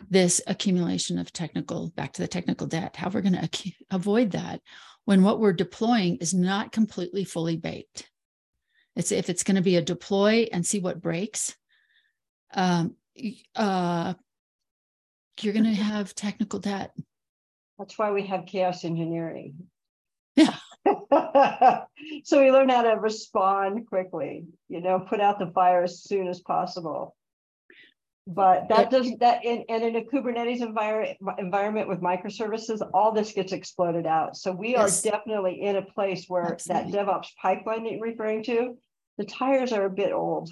[0.09, 4.31] this accumulation of technical back to the technical debt how we're going to ac- avoid
[4.31, 4.61] that
[5.05, 8.09] when what we're deploying is not completely fully baked.
[8.95, 11.55] It's if it's going to be a deploy and see what breaks
[12.53, 12.95] um,
[13.55, 14.13] uh,
[15.39, 16.91] you're going to have technical debt.
[17.79, 19.55] That's why we have chaos engineering.
[20.35, 20.55] Yeah.
[22.23, 26.27] So we learn how to respond quickly you know put out the fire as soon
[26.27, 27.15] as possible
[28.27, 33.33] but that doesn't that in, and in a Kubernetes environment environment with microservices, all this
[33.33, 34.37] gets exploded out.
[34.37, 35.05] So we yes.
[35.05, 36.91] are definitely in a place where Absolutely.
[36.91, 38.77] that DevOps pipeline that you're referring to,
[39.17, 40.51] the tires are a bit old.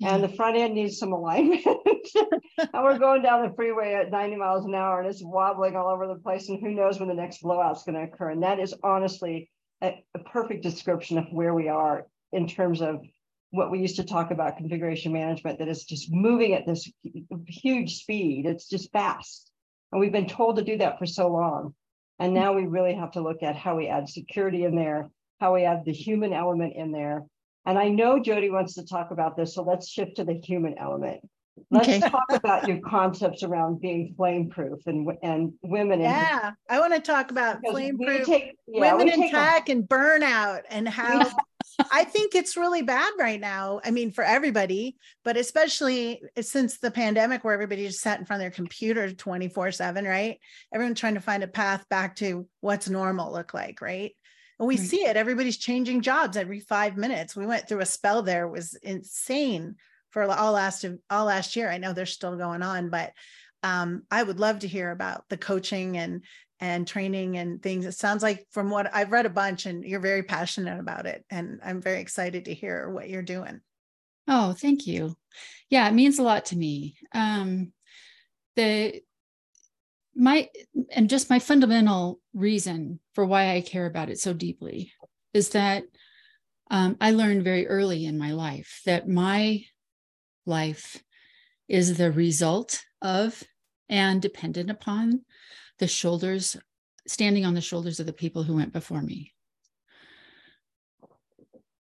[0.00, 0.16] Yeah.
[0.16, 1.64] And the front end needs some alignment.
[1.64, 5.88] and we're going down the freeway at 90 miles an hour and it's wobbling all
[5.88, 6.48] over the place.
[6.48, 8.30] And who knows when the next blowout's going to occur.
[8.30, 9.50] And that is honestly
[9.82, 13.04] a, a perfect description of where we are in terms of
[13.54, 16.90] what we used to talk about configuration management that is just moving at this
[17.46, 18.46] huge speed.
[18.46, 19.50] It's just fast.
[19.92, 21.72] And we've been told to do that for so long.
[22.18, 25.08] And now we really have to look at how we add security in there,
[25.40, 27.22] how we add the human element in there.
[27.64, 30.76] And I know Jodi wants to talk about this, so let's shift to the human
[30.76, 31.20] element.
[31.70, 32.00] Let's Okay.
[32.00, 36.00] talk about your concepts around being flame proof and and women.
[36.00, 39.32] in- Yeah, I want to talk about because flame proof take- yeah, women in take
[39.32, 41.30] a- tech and burnout and how
[41.90, 43.80] I think it's really bad right now.
[43.84, 48.40] I mean, for everybody, but especially since the pandemic where everybody just sat in front
[48.40, 50.38] of their computer 24 7, right?
[50.72, 54.12] Everyone's trying to find a path back to what's normal look like, right?
[54.58, 54.86] And we Right.
[54.86, 55.16] see it.
[55.16, 57.34] Everybody's changing jobs every five minutes.
[57.34, 59.76] We went through a spell there, it was insane
[60.10, 61.68] for all last all last year.
[61.68, 63.12] I know they're still going on, but
[63.64, 66.22] um, I would love to hear about the coaching and
[66.60, 67.84] and training and things.
[67.84, 71.24] It sounds like from what I've read a bunch and you're very passionate about it.
[71.30, 73.60] And I'm very excited to hear what you're doing.
[74.28, 75.16] Oh, thank you.
[75.68, 76.96] Yeah, it means a lot to me.
[77.12, 77.72] Um,
[78.56, 79.02] the
[80.16, 80.48] my
[80.90, 84.92] and just my fundamental reason for why I care about it so deeply
[85.32, 85.84] is that
[86.70, 89.64] um, I learned very early in my life that my
[90.46, 91.02] life
[91.68, 93.42] is the result of
[93.88, 95.22] and dependent upon
[95.78, 96.56] the shoulders,
[97.06, 99.32] standing on the shoulders of the people who went before me.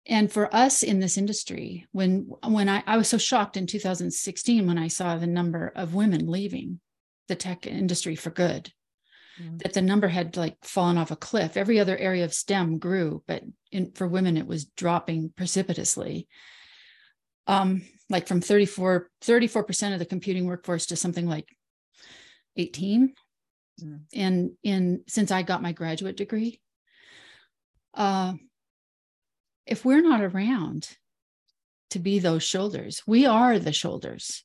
[0.06, 4.66] And for us in this industry when when I, I was so shocked in 2016
[4.66, 6.80] when i saw the number of women leaving
[7.28, 8.72] the tech industry for good
[9.40, 9.62] Mm.
[9.62, 11.56] that the number had like fallen off a cliff.
[11.56, 16.26] Every other area of stem grew but in, for women it was dropping precipitously.
[17.46, 21.48] Um like from 34 34% of the computing workforce to something like
[22.56, 23.14] 18
[23.82, 24.00] Mm.
[24.14, 26.60] and in since i got my graduate degree
[27.94, 28.32] uh
[29.68, 30.88] if we're not around
[31.90, 34.44] to be those shoulders, we are the shoulders.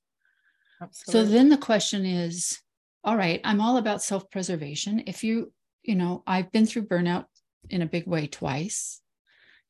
[0.91, 2.59] So then the question is,
[3.03, 5.03] all right, I'm all about self-preservation.
[5.07, 7.25] If you, you know, I've been through burnout
[7.69, 9.01] in a big way twice.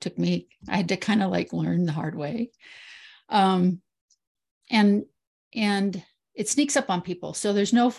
[0.02, 2.50] Took me, I had to kind of like learn the hard way.
[3.30, 3.82] Um,
[4.70, 5.04] and
[5.54, 7.36] and it sneaks up on people.
[7.36, 7.94] So there's no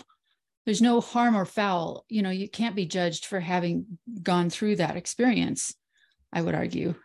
[0.65, 2.05] there's no harm or foul.
[2.09, 5.75] You know, you can't be judged for having gone through that experience,
[6.33, 6.95] I would argue.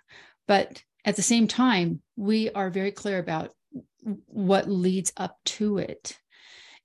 [0.48, 3.52] But at the same time, we are very clear about
[4.26, 6.18] what leads up to it.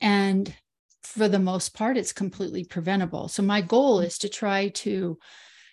[0.01, 0.53] And
[1.03, 3.27] for the most part, it's completely preventable.
[3.27, 5.17] So my goal is to try to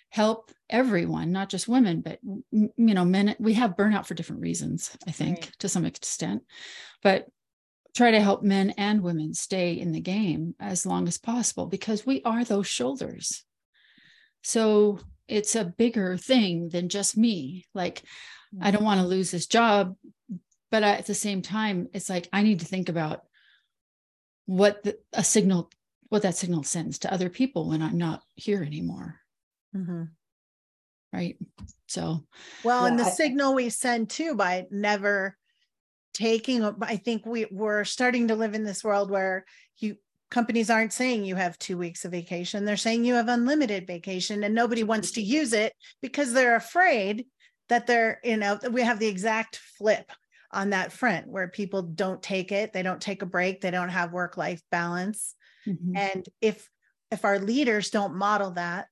[0.09, 2.19] help everyone, not just women, but
[2.51, 3.35] you know, men.
[3.39, 5.51] We have burnout for different reasons, I think, Right.
[5.59, 6.43] to some extent,
[7.01, 7.27] but
[7.95, 12.05] try to help men and women stay in the game as long as possible because
[12.05, 13.43] we are those shoulders.
[14.43, 17.65] So it's a bigger thing than just me.
[17.73, 18.01] Like,
[18.61, 19.95] I don't want to lose this job,
[20.69, 23.21] but at the same time, it's like I need to think about
[24.45, 25.71] what the, a signal,
[26.09, 29.19] what that signal sends to other people when I'm not here anymore.
[29.75, 30.09] Mhm.
[31.11, 31.37] Right.
[31.87, 32.25] So,
[32.63, 35.37] Well, and the I- signal we send too by never
[36.13, 39.45] taking, i think we, we're starting to live in this world where
[39.77, 39.97] you,
[40.33, 42.65] companies aren't saying you have two weeks of vacation.
[42.65, 47.27] They're saying you have unlimited vacation and nobody wants to use it because they're afraid
[47.69, 50.11] that they're, you know, we have the exact flip
[50.51, 52.73] on that front where people don't take it.
[52.73, 53.61] They don't take a break.
[53.61, 55.35] They don't have work-life balance.
[55.67, 55.95] mhm.
[55.95, 56.67] And if
[57.11, 58.87] if our leaders don't model that,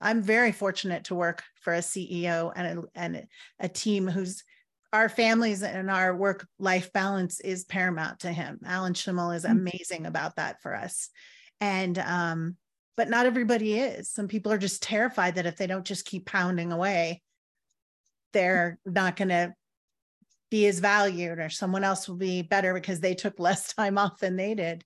[0.00, 3.26] I'm very fortunate to work for a CEO and a, and
[3.58, 4.44] a team who's
[4.92, 8.60] our families and our work life balance is paramount to him.
[8.64, 9.50] Alan Shimel is Mm.
[9.50, 11.10] amazing about that for us.
[11.60, 12.56] And um,
[12.96, 14.10] but not everybody is.
[14.10, 17.22] Some people are just terrified that if they don't just keep pounding away,
[18.32, 19.54] they're not going to
[20.50, 24.18] be as valued or someone else will be better because they took less time off
[24.20, 24.84] than they did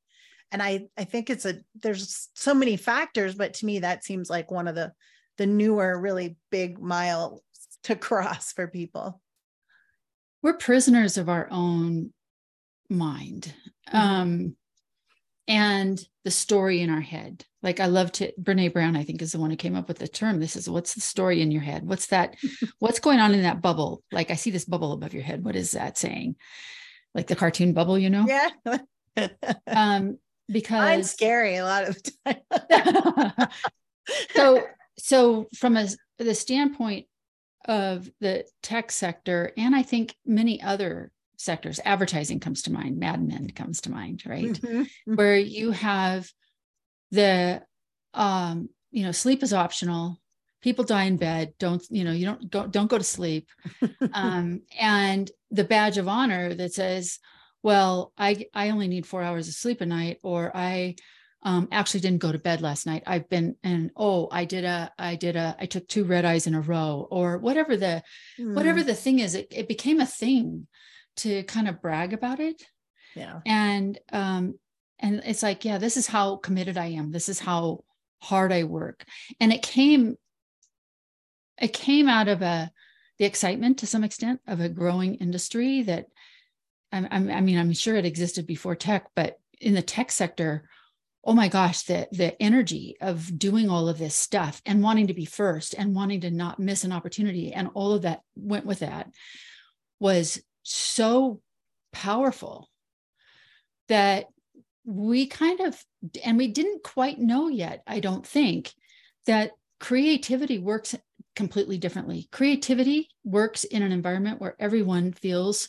[0.52, 4.30] and i i think it's a there's so many factors but to me that seems
[4.30, 4.90] like one of the
[5.36, 7.42] the newer really big mile
[7.82, 9.20] to cross for people
[10.42, 12.12] we're prisoners of our own
[12.88, 13.54] mind.
[13.92, 13.94] Mhm.
[13.98, 14.56] um
[15.48, 17.44] and the story in our head.
[17.62, 19.98] Like i love to brene brown i think is the one who came up with
[19.98, 20.38] the term.
[20.40, 21.86] This is what's the story in your head?
[21.86, 22.36] What's that
[22.78, 24.02] what's going on in that bubble?
[24.12, 25.44] Like i see this bubble above your head.
[25.44, 26.36] What is that saying?
[27.14, 28.26] Like the cartoon bubble you know?
[28.26, 28.50] Yeah.
[29.66, 33.48] Um because i'm scary a lot of the time.
[34.34, 34.64] So
[34.98, 35.86] so from a
[36.18, 37.06] the standpoint
[37.66, 41.80] of the tech sector and i think many other sectors.
[41.86, 44.52] Advertising comes to mind mad men comes to mind right?
[44.52, 44.86] Mhm.
[45.06, 46.30] where you have
[47.10, 47.62] the
[48.12, 50.20] um you know sleep is optional.
[50.60, 51.54] People die in bed.
[51.58, 53.48] Don't you know you don't don't, don't go to sleep.
[54.12, 57.18] Um and the badge of honor that says
[57.62, 60.94] well i i only need four hours of sleep a night or i
[61.42, 63.02] um, actually didn't go to bed last night.
[63.06, 66.46] I've been and oh, I did a, I did a, I took two red eyes
[66.46, 68.02] in a row, or whatever the,
[68.38, 68.54] mm.
[68.54, 69.34] whatever the thing is.
[69.34, 70.66] It, it became a thing
[71.16, 72.62] to kind of brag about it.
[73.14, 73.40] Yeah.
[73.46, 74.58] And um,
[74.98, 77.10] and it's like, yeah, this is how committed I am.
[77.10, 77.84] This is how
[78.20, 79.04] hard I work,
[79.40, 80.16] and it came,
[81.60, 82.70] it came out of a
[83.18, 86.06] the excitement to some extent of a growing industry that
[86.92, 90.68] I'm, I mean, I'm sure it existed before tech, but in the tech sector,
[91.24, 95.14] oh my gosh, the the energy of doing all of this stuff and wanting to
[95.14, 98.80] be first and wanting to not miss an opportunity and all of that went with
[98.80, 99.10] that
[99.98, 101.40] was so
[101.92, 102.68] powerful
[103.88, 104.26] that
[104.84, 105.82] we kind of
[106.24, 108.72] and we didn't quite know yet, I don't think,
[109.26, 110.94] that creativity works
[111.36, 112.28] completely differently.
[112.32, 115.68] Creativity works in an environment where everyone feels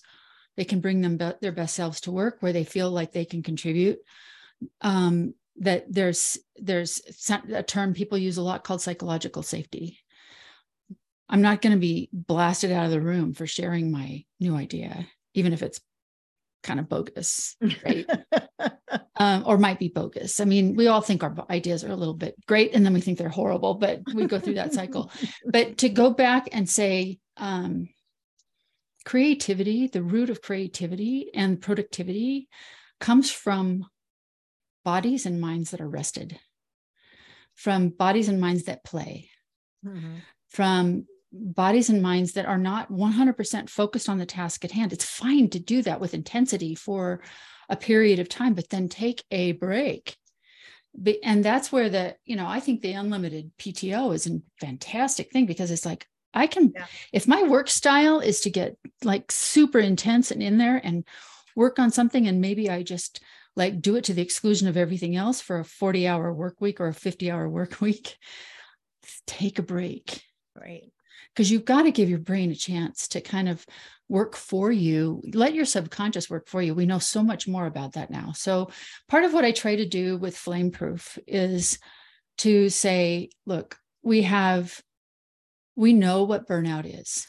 [0.57, 3.25] they can bring them be- their best selves to work, where they feel like they
[3.25, 3.99] can contribute.
[4.81, 7.01] Um, that there's there's
[7.53, 9.99] a term people use a lot called psychological safety.
[11.29, 15.07] I'm not going to be blasted out of the room for sharing my new idea,
[15.33, 15.79] even if it's
[16.63, 18.05] kind of bogus, right?
[19.15, 20.39] um, or might be bogus.
[20.39, 23.01] I mean, we all think our ideas are a little bit great and then we
[23.01, 25.09] think they're horrible, but we go through that cycle.
[25.45, 27.87] But to go back and say, um,
[29.05, 32.49] creativity, the root of creativity and productivity
[32.99, 33.85] comes from
[34.83, 36.39] bodies and minds that are rested,
[37.55, 39.29] from bodies and minds that play,
[39.85, 40.15] mm-hmm.
[40.49, 44.91] from bodies and minds that are not 100% focused on the task at hand.
[44.91, 47.21] It's fine to do that with intensity for
[47.69, 50.17] a period of time, but then take a break.
[51.23, 55.45] And that's where the, you know, I think the unlimited PTO is a fantastic thing
[55.45, 56.85] because it's like, I can, yeah.
[57.13, 61.05] if my work style is to get like super intense and in there and
[61.55, 63.21] work on something, and maybe I just
[63.55, 66.79] like do it to the exclusion of everything else for a 40 hour work week
[66.79, 68.17] or a 50 hour work week,
[69.27, 70.23] take a break.
[70.59, 70.91] Right.
[71.33, 73.65] Because you've got to give your brain a chance to kind of
[74.09, 75.21] work for you.
[75.33, 76.73] Let your subconscious work for you.
[76.73, 78.33] We know so much more about that now.
[78.33, 78.69] So,
[79.07, 81.79] part of what I try to do with flameproof is
[82.39, 84.81] to say, look, we have
[85.75, 87.27] we know what burnout is.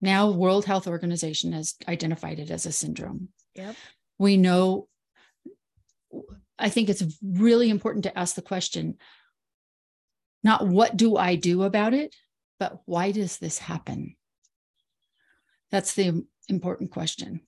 [0.00, 3.28] Now, World Health Organization has identified it as a syndrome.
[3.54, 3.76] Yep.
[4.18, 4.88] We know.
[6.58, 8.96] I think it's really important to ask the question
[10.42, 12.14] not what do I do about it,
[12.58, 14.16] but why does this happen?
[15.70, 17.40] That's the important question.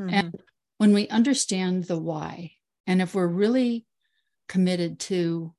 [0.00, 0.14] Mm-hmm.
[0.14, 0.42] And
[0.78, 2.52] when we understand the why,
[2.86, 3.86] and if we're really
[4.48, 5.54] committed to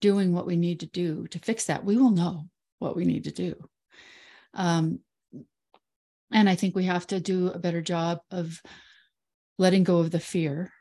[0.00, 2.44] doing what we need to do to fix that, we will know
[2.78, 3.54] what we need to do.
[4.54, 5.00] Um,
[6.32, 8.60] and I think we have to do a better job of
[9.56, 10.72] letting go of the fear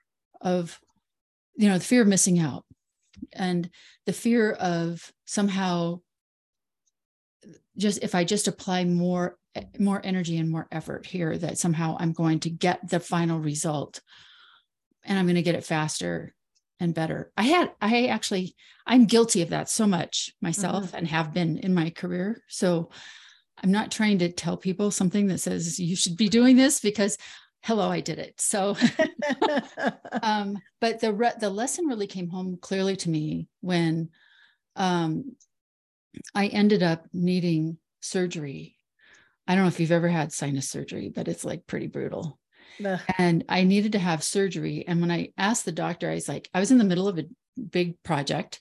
[0.41, 0.79] of,
[1.57, 2.63] you know, the fear of missing out
[3.33, 3.69] and
[4.05, 5.99] the fear of somehow
[7.77, 9.37] just if I just apply more
[9.79, 14.01] more energy and more effort here that somehow I'm going to get the final result
[15.03, 16.33] and I'm going to get it faster
[16.79, 17.31] and better.
[17.35, 20.97] I had, I actually, I'm guilty of that so much myself mm-hmm.
[20.97, 22.41] and have been in my career.
[22.49, 22.89] So
[23.63, 27.17] I'm not trying to tell people something that says you should be doing this because
[27.61, 28.39] hello, I did it.
[28.39, 28.75] So,
[30.21, 34.09] um, but the, re- the lesson really came home clearly to me when
[34.75, 35.35] um,
[36.33, 38.75] I ended up needing surgery.
[39.47, 42.39] I don't know if you've ever had sinus surgery, but it's like pretty brutal
[43.17, 44.85] and I needed to have surgery.
[44.87, 47.17] And when I asked the doctor, I was like, I was in the middle of
[47.17, 47.25] a
[47.59, 48.59] big project.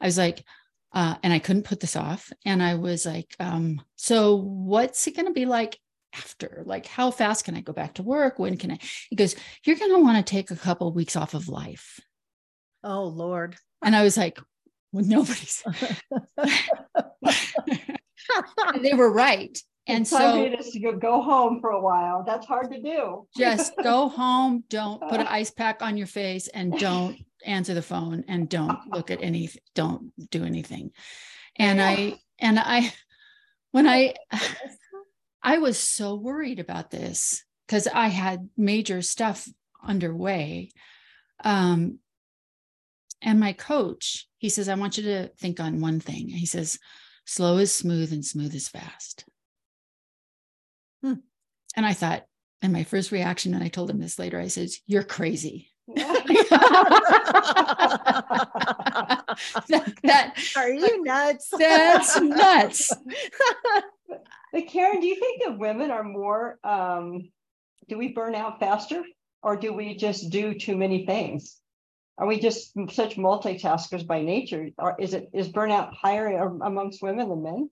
[0.00, 0.44] I was like,
[0.92, 2.32] uh, and I couldn't put this off.
[2.44, 5.78] And I was like, um, so what's it going to be like
[6.16, 6.62] after?
[6.66, 8.38] Like, how fast can I go back to work?
[8.38, 8.78] When can I?
[9.10, 12.00] He goes, you're going to want to take a couple of weeks off of life.
[12.82, 13.56] Oh, Lord.
[13.84, 14.38] And I was like,
[14.92, 15.62] well, nobody's.
[18.80, 22.80] they were right and it's so to go home for a while that's hard to
[22.80, 27.72] do just go home don't put an ice pack on your face and don't answer
[27.72, 30.90] the phone and don't look at anything don't do anything
[31.56, 32.92] and i and i
[33.70, 34.12] when i
[35.46, 39.48] i was so worried about this because i had major stuff
[39.82, 40.70] underway
[41.44, 41.98] um
[43.22, 46.78] and my coach he says i want you to think on one thing he says
[47.24, 49.24] slow is smooth and smooth is fast
[51.02, 51.14] Hmm.
[51.76, 52.24] And I thought,
[52.62, 55.70] and my first reaction, and I told him this later, I said, You're crazy.
[55.94, 56.04] that,
[60.02, 61.48] that, are you nuts?
[61.56, 62.92] That's nuts.
[64.56, 67.30] but Karen, do you think that women are more um,
[67.88, 69.04] do we burn out faster
[69.42, 71.60] or do we just do too many things?
[72.18, 74.70] are we just such multitaskers by nature?
[74.78, 77.70] Or is it is burnout higher amongst women than men?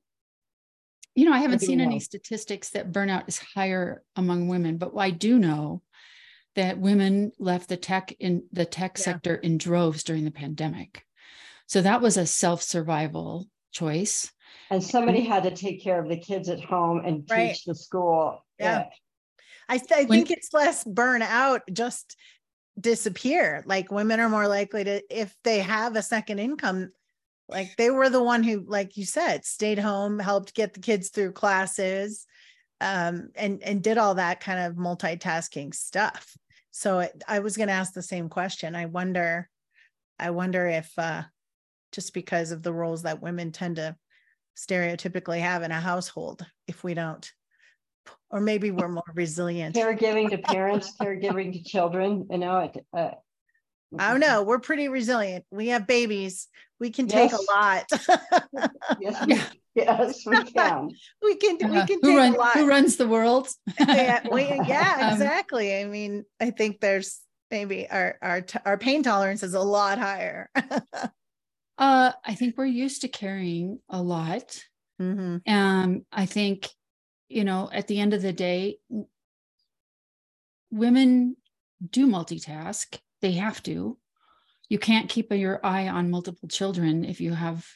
[1.15, 5.11] You know, I haven't seen any statistics that burnout is higher among women, but I
[5.11, 5.83] do know
[6.57, 9.05] that women left the tech in the tech yeah.
[9.05, 11.05] sector in droves during the pandemic.
[11.67, 14.31] So that was a self-survival choice.
[14.71, 17.49] And somebody had to take care of the kids at home and right.
[17.49, 18.45] teach the school.
[18.59, 18.79] Yeah.
[18.79, 18.87] yeah.
[19.69, 22.17] I, th- I think it's less burnout, just
[22.79, 23.63] disappear.
[23.67, 26.91] Like women are more likely to, if they have a second income,
[27.49, 31.11] like they were the one who, like you said, stayed home, helped get the kids
[31.11, 32.27] through classes,
[32.81, 36.37] um, and and did all that kind of multitasking stuff.
[36.71, 38.75] So it, I was going to ask the same question.
[38.75, 39.49] I wonder,
[40.19, 41.23] I wonder if uh,
[41.93, 43.97] just because of the roles that women tend to
[44.57, 47.31] stereotypically have in a household, if we don't
[48.31, 49.77] or maybe we're more resilient.
[49.77, 53.11] Caregiving to parents, caregiving to children, you know, it, uh,
[53.99, 54.43] I don't know.
[54.43, 55.45] We're pretty resilient.
[55.53, 56.49] We have babies.
[56.81, 57.85] We can take a lot.
[59.01, 59.41] yes, we,
[59.77, 60.91] yes, we can.
[61.23, 61.65] we can.
[61.65, 63.49] Uh, we can who, run, who runs the world?
[63.79, 65.79] yeah, we, yeah, um, exactly.
[65.79, 70.51] I mean, I think there's maybe our our our pain tolerance is a lot higher.
[71.79, 74.63] uh, I think we're used to carrying a lot.
[75.01, 75.53] Mm-hmm.
[75.53, 76.69] Um, I think
[77.29, 78.79] you know, at the end of the day,
[80.71, 81.37] women
[81.91, 82.99] do multitask.
[83.21, 83.99] They have to.
[84.69, 87.67] You can't keep your eye on multiple children if you have,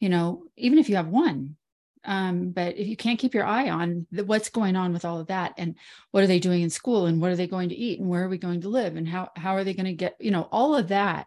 [0.00, 1.56] you know, even if you have one.
[2.04, 5.20] Um, but if you can't keep your eye on the, what's going on with all
[5.20, 5.76] of that and
[6.10, 8.24] what are they doing in school and what are they going to eat and where
[8.24, 10.48] are we going to live and how how are they going to get, you know,
[10.50, 11.26] all of that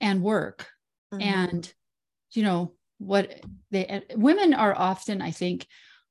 [0.00, 0.68] and work
[1.12, 1.22] mm-hmm.
[1.22, 1.72] and
[2.32, 3.40] you know what
[3.70, 5.66] they women are often i think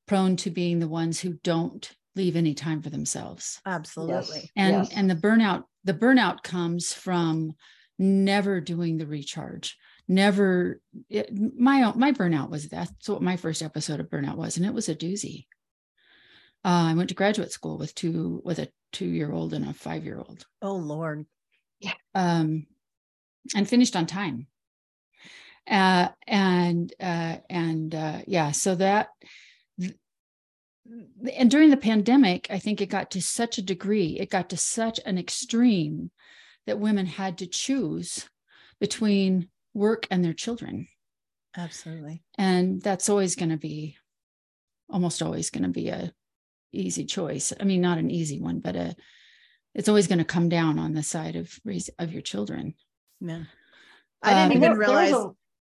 [0.08, 3.62] prone to being the ones who don't leave any time for themselves.
[3.66, 4.40] Absolutely.
[4.40, 4.50] Yes.
[4.56, 4.90] and yes.
[4.94, 7.54] and the burnout the burnout comes from
[8.00, 9.78] never doing the recharge
[10.08, 14.58] never it, my own my burnout was that's what my first episode of burnout was
[14.58, 15.46] and it was a doozy.
[16.66, 19.74] Uh, i went to graduate school with two with a two year old and a
[19.74, 21.26] five year old oh lord.
[21.80, 21.94] Yeah.
[22.16, 22.66] Um
[23.56, 24.48] and finished on time
[25.70, 29.10] uh and uh and uh yeah so that
[31.36, 34.58] and during the pandemic, I think it got to such a degree, it got to
[34.58, 36.12] such an extreme
[36.66, 38.30] that women had to choose
[38.80, 40.88] between work and their children.
[41.56, 42.24] Absolutely.
[42.38, 43.98] And that's always going to be
[44.90, 46.14] almost always going to be a
[46.72, 47.52] easy choice.
[47.60, 48.96] I mean, not an easy one, but a
[49.74, 52.76] it's always going to come down on the side of raise of your children.
[53.20, 53.44] Yeah.
[54.24, 55.32] I didn't um, even realize a,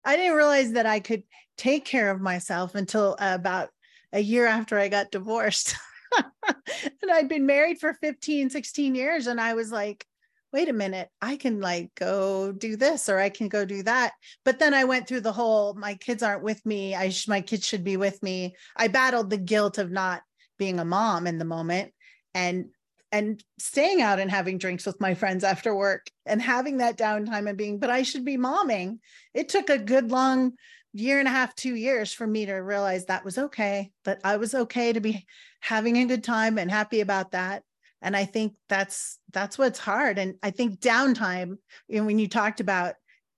[0.04, 1.22] I didn't realize that I could
[1.56, 3.70] take care of myself until about
[4.12, 5.76] a year after I got divorced.
[6.16, 9.26] and I'd been married for 15, 16 years.
[9.26, 10.06] And I was like,
[10.52, 14.12] wait a minute, I can like go do this or I can go do that.
[14.44, 16.94] But then I went through the whole my kids aren't with me.
[16.94, 18.56] I sh- my kids should be with me.
[18.76, 20.22] I battled the guilt of not
[20.58, 21.92] being a mom in the moment
[22.34, 22.66] and
[23.12, 27.48] and staying out and having drinks with my friends after work and having that downtime
[27.48, 28.98] and being, but I should be momming.
[29.34, 30.52] It took a good long
[30.92, 34.36] year and a half, two years for me to realize that was okay, that I
[34.36, 35.26] was okay to be
[35.60, 37.62] having a good time and happy about that.
[38.02, 40.18] And I think that's that's what's hard.
[40.18, 41.58] And I think downtime,
[41.88, 42.94] know, when you talked about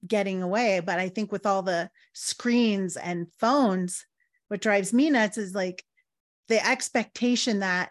[0.06, 4.04] getting away, but I think with all the screens and phones,
[4.48, 5.84] what drives me nuts is like
[6.48, 7.90] the expectation that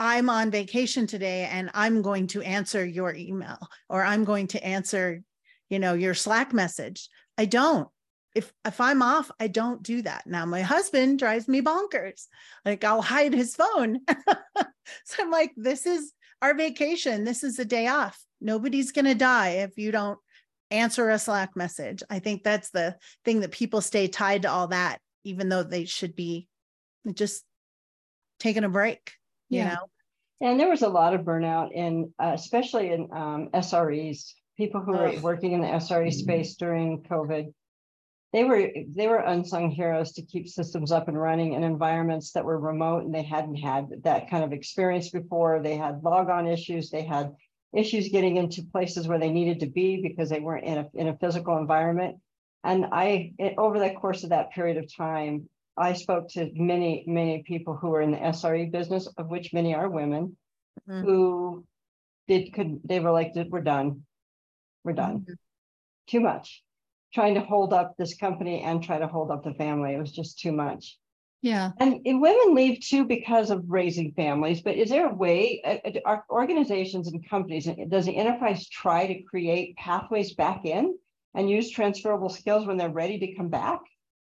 [0.00, 3.58] I'm on vacation today and I'm going to answer your email
[3.90, 5.22] or I'm going to answer,
[5.68, 7.08] you know, your Slack message.
[7.36, 7.88] I don't
[8.34, 10.26] if if I'm off, I don't do that.
[10.26, 12.26] Now my husband drives me bonkers.
[12.64, 14.00] Like I'll hide his phone.
[15.04, 17.24] so I'm like, this is our vacation.
[17.24, 18.18] This is a day off.
[18.40, 20.18] Nobody's gonna die if you don't
[20.70, 22.02] answer a Slack message.
[22.08, 25.84] I think that's the thing that people stay tied to all that, even though they
[25.84, 26.46] should be
[27.12, 27.44] just
[28.38, 29.12] taking a break,
[29.50, 29.74] you yeah.
[29.74, 29.86] know.
[30.40, 34.92] And there was a lot of burnout in uh, especially in um, SREs, people who
[34.92, 37.52] were working in the SRE space during COVID.
[38.32, 42.44] They were they were unsung heroes to keep systems up and running in environments that
[42.44, 45.60] were remote and they hadn't had that kind of experience before.
[45.60, 46.90] They had logon issues.
[46.90, 47.34] They had
[47.74, 51.08] issues getting into places where they needed to be because they weren't in a, in
[51.08, 52.16] a physical environment.
[52.62, 55.48] And i over the course of that period of time
[55.80, 59.74] i spoke to many many people who were in the sre business of which many
[59.74, 60.36] are women
[60.88, 61.04] mm-hmm.
[61.04, 61.64] who
[62.28, 64.02] did could they were like we're done
[64.84, 65.32] we're done mm-hmm.
[66.06, 66.62] too much
[67.12, 69.94] trying to hold up this company and try to hold up the family.
[69.94, 70.96] It was just too much.
[71.42, 71.70] Yeah.
[71.80, 74.60] And, and women leave too because of raising families.
[74.60, 78.68] But is there a way, uh, uh, are organizations and companies, uh, does the enterprise
[78.68, 80.96] try to create pathways back in
[81.34, 83.80] and use transferable skills when they're ready to come back?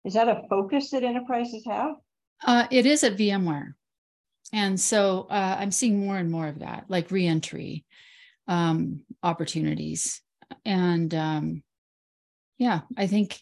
[0.06, 1.96] Is that a focus that enterprises have?
[2.44, 3.74] Uh, it is at VMware.
[4.54, 7.86] And so uh, I'm seeing more and more of that, like reentry
[8.48, 10.22] um, opportunities.
[10.66, 11.64] And um,
[12.58, 13.40] yeah, I think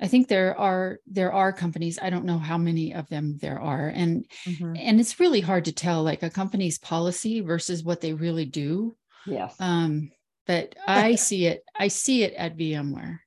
[0.00, 1.98] I think there are there are companies.
[2.00, 4.76] I don't know how many of them there are, and mm-hmm.
[4.76, 8.96] and it's really hard to tell like a company's policy versus what they really do.
[9.26, 9.56] Yes.
[9.58, 10.12] Um,
[10.46, 11.64] but I see it.
[11.76, 13.18] I see it at VMware.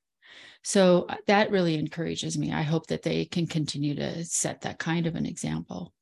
[0.64, 2.52] So uh, that really encourages me.
[2.52, 5.92] I hope that they can continue to set that kind of an example.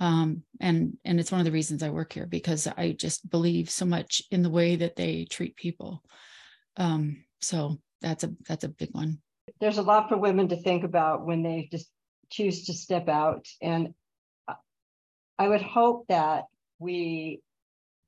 [0.00, 3.68] Um, and and it's one of the reasons I work here because I just believe
[3.68, 6.04] so much in the way that they treat people.
[6.76, 9.18] Um, so that's a that's a big one
[9.60, 11.90] there's a lot for women to think about when they just
[12.30, 13.46] choose to step out.
[13.62, 13.94] And
[15.38, 16.44] I would hope that
[16.78, 17.40] we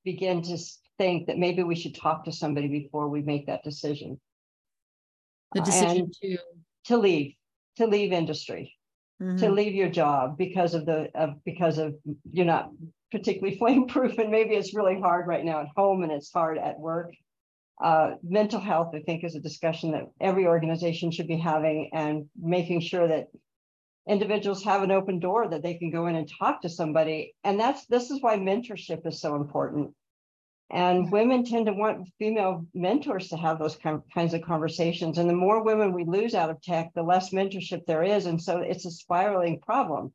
[0.04, 0.58] begin to
[0.98, 4.20] think that maybe we should talk to somebody before we make that decision.
[5.52, 6.38] The decision to
[6.86, 7.34] to leave,
[7.76, 8.76] to leave industry,
[9.20, 9.36] mm-hmm.
[9.38, 11.94] to leave your job because of the of because of
[12.30, 12.70] you're not
[13.10, 16.58] particularly flame proof and maybe it's really hard right now at home and it's hard
[16.58, 17.12] at work
[17.80, 22.26] uh, mental health, I think, is a discussion that every organization should be having and
[22.38, 23.28] making sure that
[24.06, 27.34] individuals have an open door that they can go in and talk to somebody.
[27.42, 29.94] And that's this is why mentorship is so important.
[30.72, 35.18] And women tend to want female mentors to have those kind of, kinds of conversations.
[35.18, 38.26] And the more women we lose out of tech, the less mentorship there is.
[38.26, 40.12] And so it's a spiraling problem.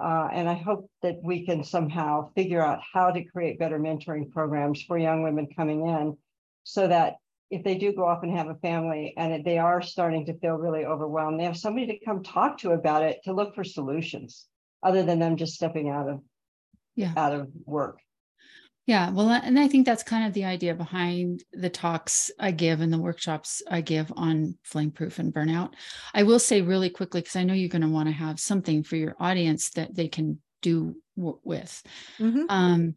[0.00, 4.30] Uh, and I hope that we can somehow figure out how to create better mentoring
[4.30, 6.16] programs for young women coming in
[6.62, 7.16] so that
[7.50, 10.54] if they do go off and have a family and they are starting to feel
[10.54, 14.46] really overwhelmed, they have somebody to come talk to about it to look for solutions
[14.82, 16.20] other than them just stepping out of
[16.94, 17.98] yeah out of work.
[18.88, 22.80] Yeah, well, and I think that's kind of the idea behind the talks I give
[22.80, 25.74] and the workshops I give on flame proof and burnout.
[26.14, 28.82] I will say really quickly, because I know you're going to want to have something
[28.82, 31.82] for your audience that they can do w- with.
[32.18, 32.44] Mm-hmm.
[32.48, 32.94] Um,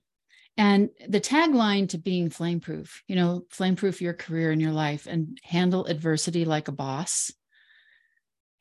[0.56, 5.38] and the tagline to being flameproof, you know, flameproof your career and your life and
[5.44, 7.34] handle adversity like a boss.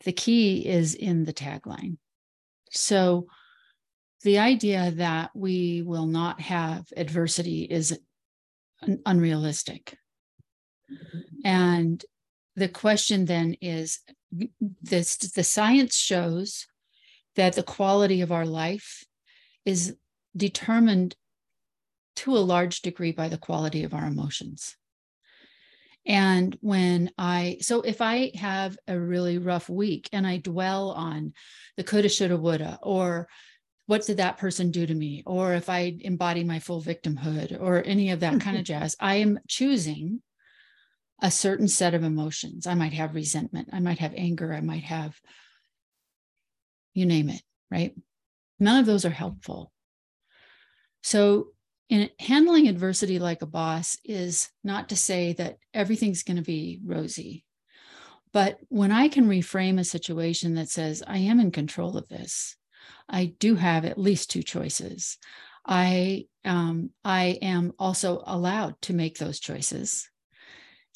[0.02, 1.98] The key is in the tagline.
[2.72, 3.28] So
[4.22, 7.98] the idea that we will not have adversity is
[9.06, 9.96] unrealistic.
[11.44, 12.04] And
[12.56, 14.00] the question then is
[14.82, 16.66] this the science shows
[17.36, 19.04] that the quality of our life
[19.64, 19.96] is
[20.36, 21.16] determined
[22.16, 24.76] to a large degree by the quality of our emotions.
[26.06, 31.34] And when I, so if I have a really rough week and I dwell on
[31.76, 33.28] the coulda, shoulda, woulda, or
[33.90, 37.82] what did that person do to me, or if I embody my full victimhood, or
[37.82, 38.82] any of that kind of mm-hmm.
[38.82, 40.22] jazz, I am choosing
[41.20, 42.68] a certain set of emotions.
[42.68, 45.18] I might have resentment, I might have anger, I might have,
[46.94, 47.92] you name it, right?
[48.60, 49.72] None of those are helpful.
[51.02, 51.48] So
[51.88, 56.80] in handling adversity like a boss is not to say that everything's going to be
[56.84, 57.44] rosy.
[58.32, 62.54] But when I can reframe a situation that says, I am in control of this,
[63.08, 65.18] I do have at least two choices.
[65.66, 70.08] I um, I am also allowed to make those choices.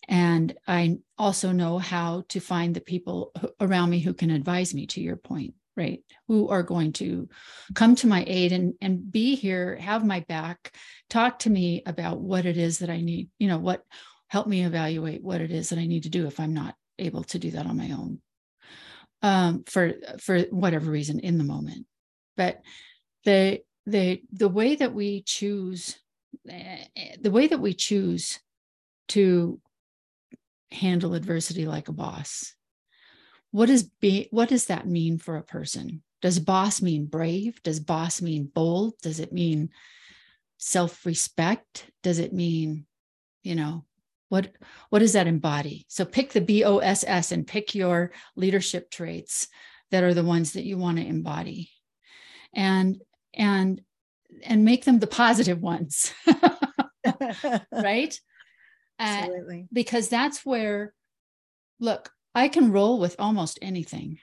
[0.08, 4.86] And I also know how to find the people around me who can advise me,
[4.88, 7.28] to your point right who are going to
[7.74, 10.72] come to my aid and and be here have my back
[11.10, 13.82] talk to me about what it is that i need you know what
[14.28, 17.24] help me evaluate what it is that i need to do if i'm not able
[17.24, 18.20] to do that on my own
[19.24, 21.86] um, for for whatever reason in the moment.
[22.36, 22.60] But
[23.24, 25.98] the the the way that we choose
[26.44, 28.38] the way that we choose
[29.08, 29.58] to
[30.70, 32.54] handle adversity like a boss
[33.50, 36.02] what does be what does that mean for a person?
[36.20, 37.62] Does boss mean brave?
[37.62, 38.94] Does boss mean bold?
[39.00, 39.70] Does it mean
[40.58, 41.88] self-respect?
[42.02, 42.86] Does it mean
[43.44, 43.84] you know
[44.34, 44.50] what
[44.90, 49.48] what does that embody so pick the boss and pick your leadership traits
[49.90, 51.70] that are the ones that you want to embody
[52.54, 53.00] and
[53.32, 53.80] and
[54.42, 56.12] and make them the positive ones
[57.72, 58.20] right
[58.98, 59.60] Absolutely.
[59.62, 60.94] Uh, because that's where
[61.80, 64.18] look I can roll with almost anything,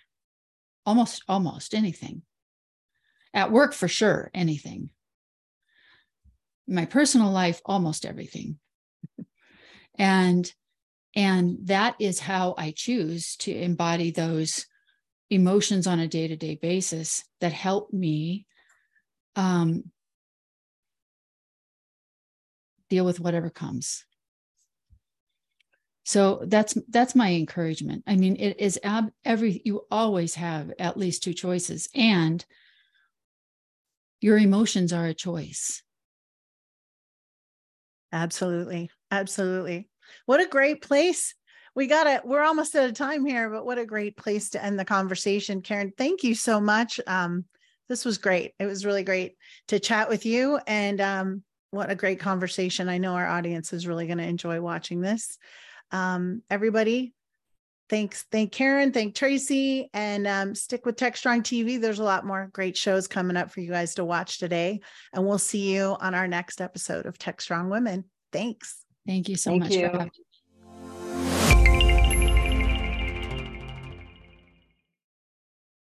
[0.86, 2.24] almost, almost anything.
[3.34, 4.90] At work, for sure, anything.
[6.68, 8.60] my personal life, almost everything.
[9.96, 10.52] And
[11.16, 14.66] and that is how I choose to embody those
[15.30, 18.46] emotions on a day-to-day basis that help me
[19.36, 19.92] um,
[22.90, 24.06] deal with whatever comes.
[26.04, 28.04] So that's that's my encouragement.
[28.08, 32.44] I mean it is ab- every you always have at least two choices and
[34.20, 35.84] your emotions are a choice.
[38.12, 39.88] Absolutely absolutely
[40.26, 41.36] what a great place
[41.76, 44.64] we got it we're almost out of time here but what a great place to
[44.64, 47.46] end the conversation karen thank you so much um,
[47.90, 49.36] this was great it was really great
[49.68, 53.88] to chat with you and um, what a great conversation i know our audience is
[53.88, 55.38] really going to enjoy watching this
[55.92, 57.14] um, everybody,
[57.90, 58.26] thanks.
[58.32, 58.92] Thank Karen.
[58.92, 59.90] Thank Tracy.
[59.94, 61.80] And um, stick with TechStrong TV.
[61.80, 64.80] There's a lot more great shows coming up for you guys to watch today.
[65.14, 68.06] And we'll see you on our next episode of TechStrong Women.
[68.32, 68.81] Thanks.
[69.06, 69.90] Thank you so Thank much you.
[69.90, 70.12] for having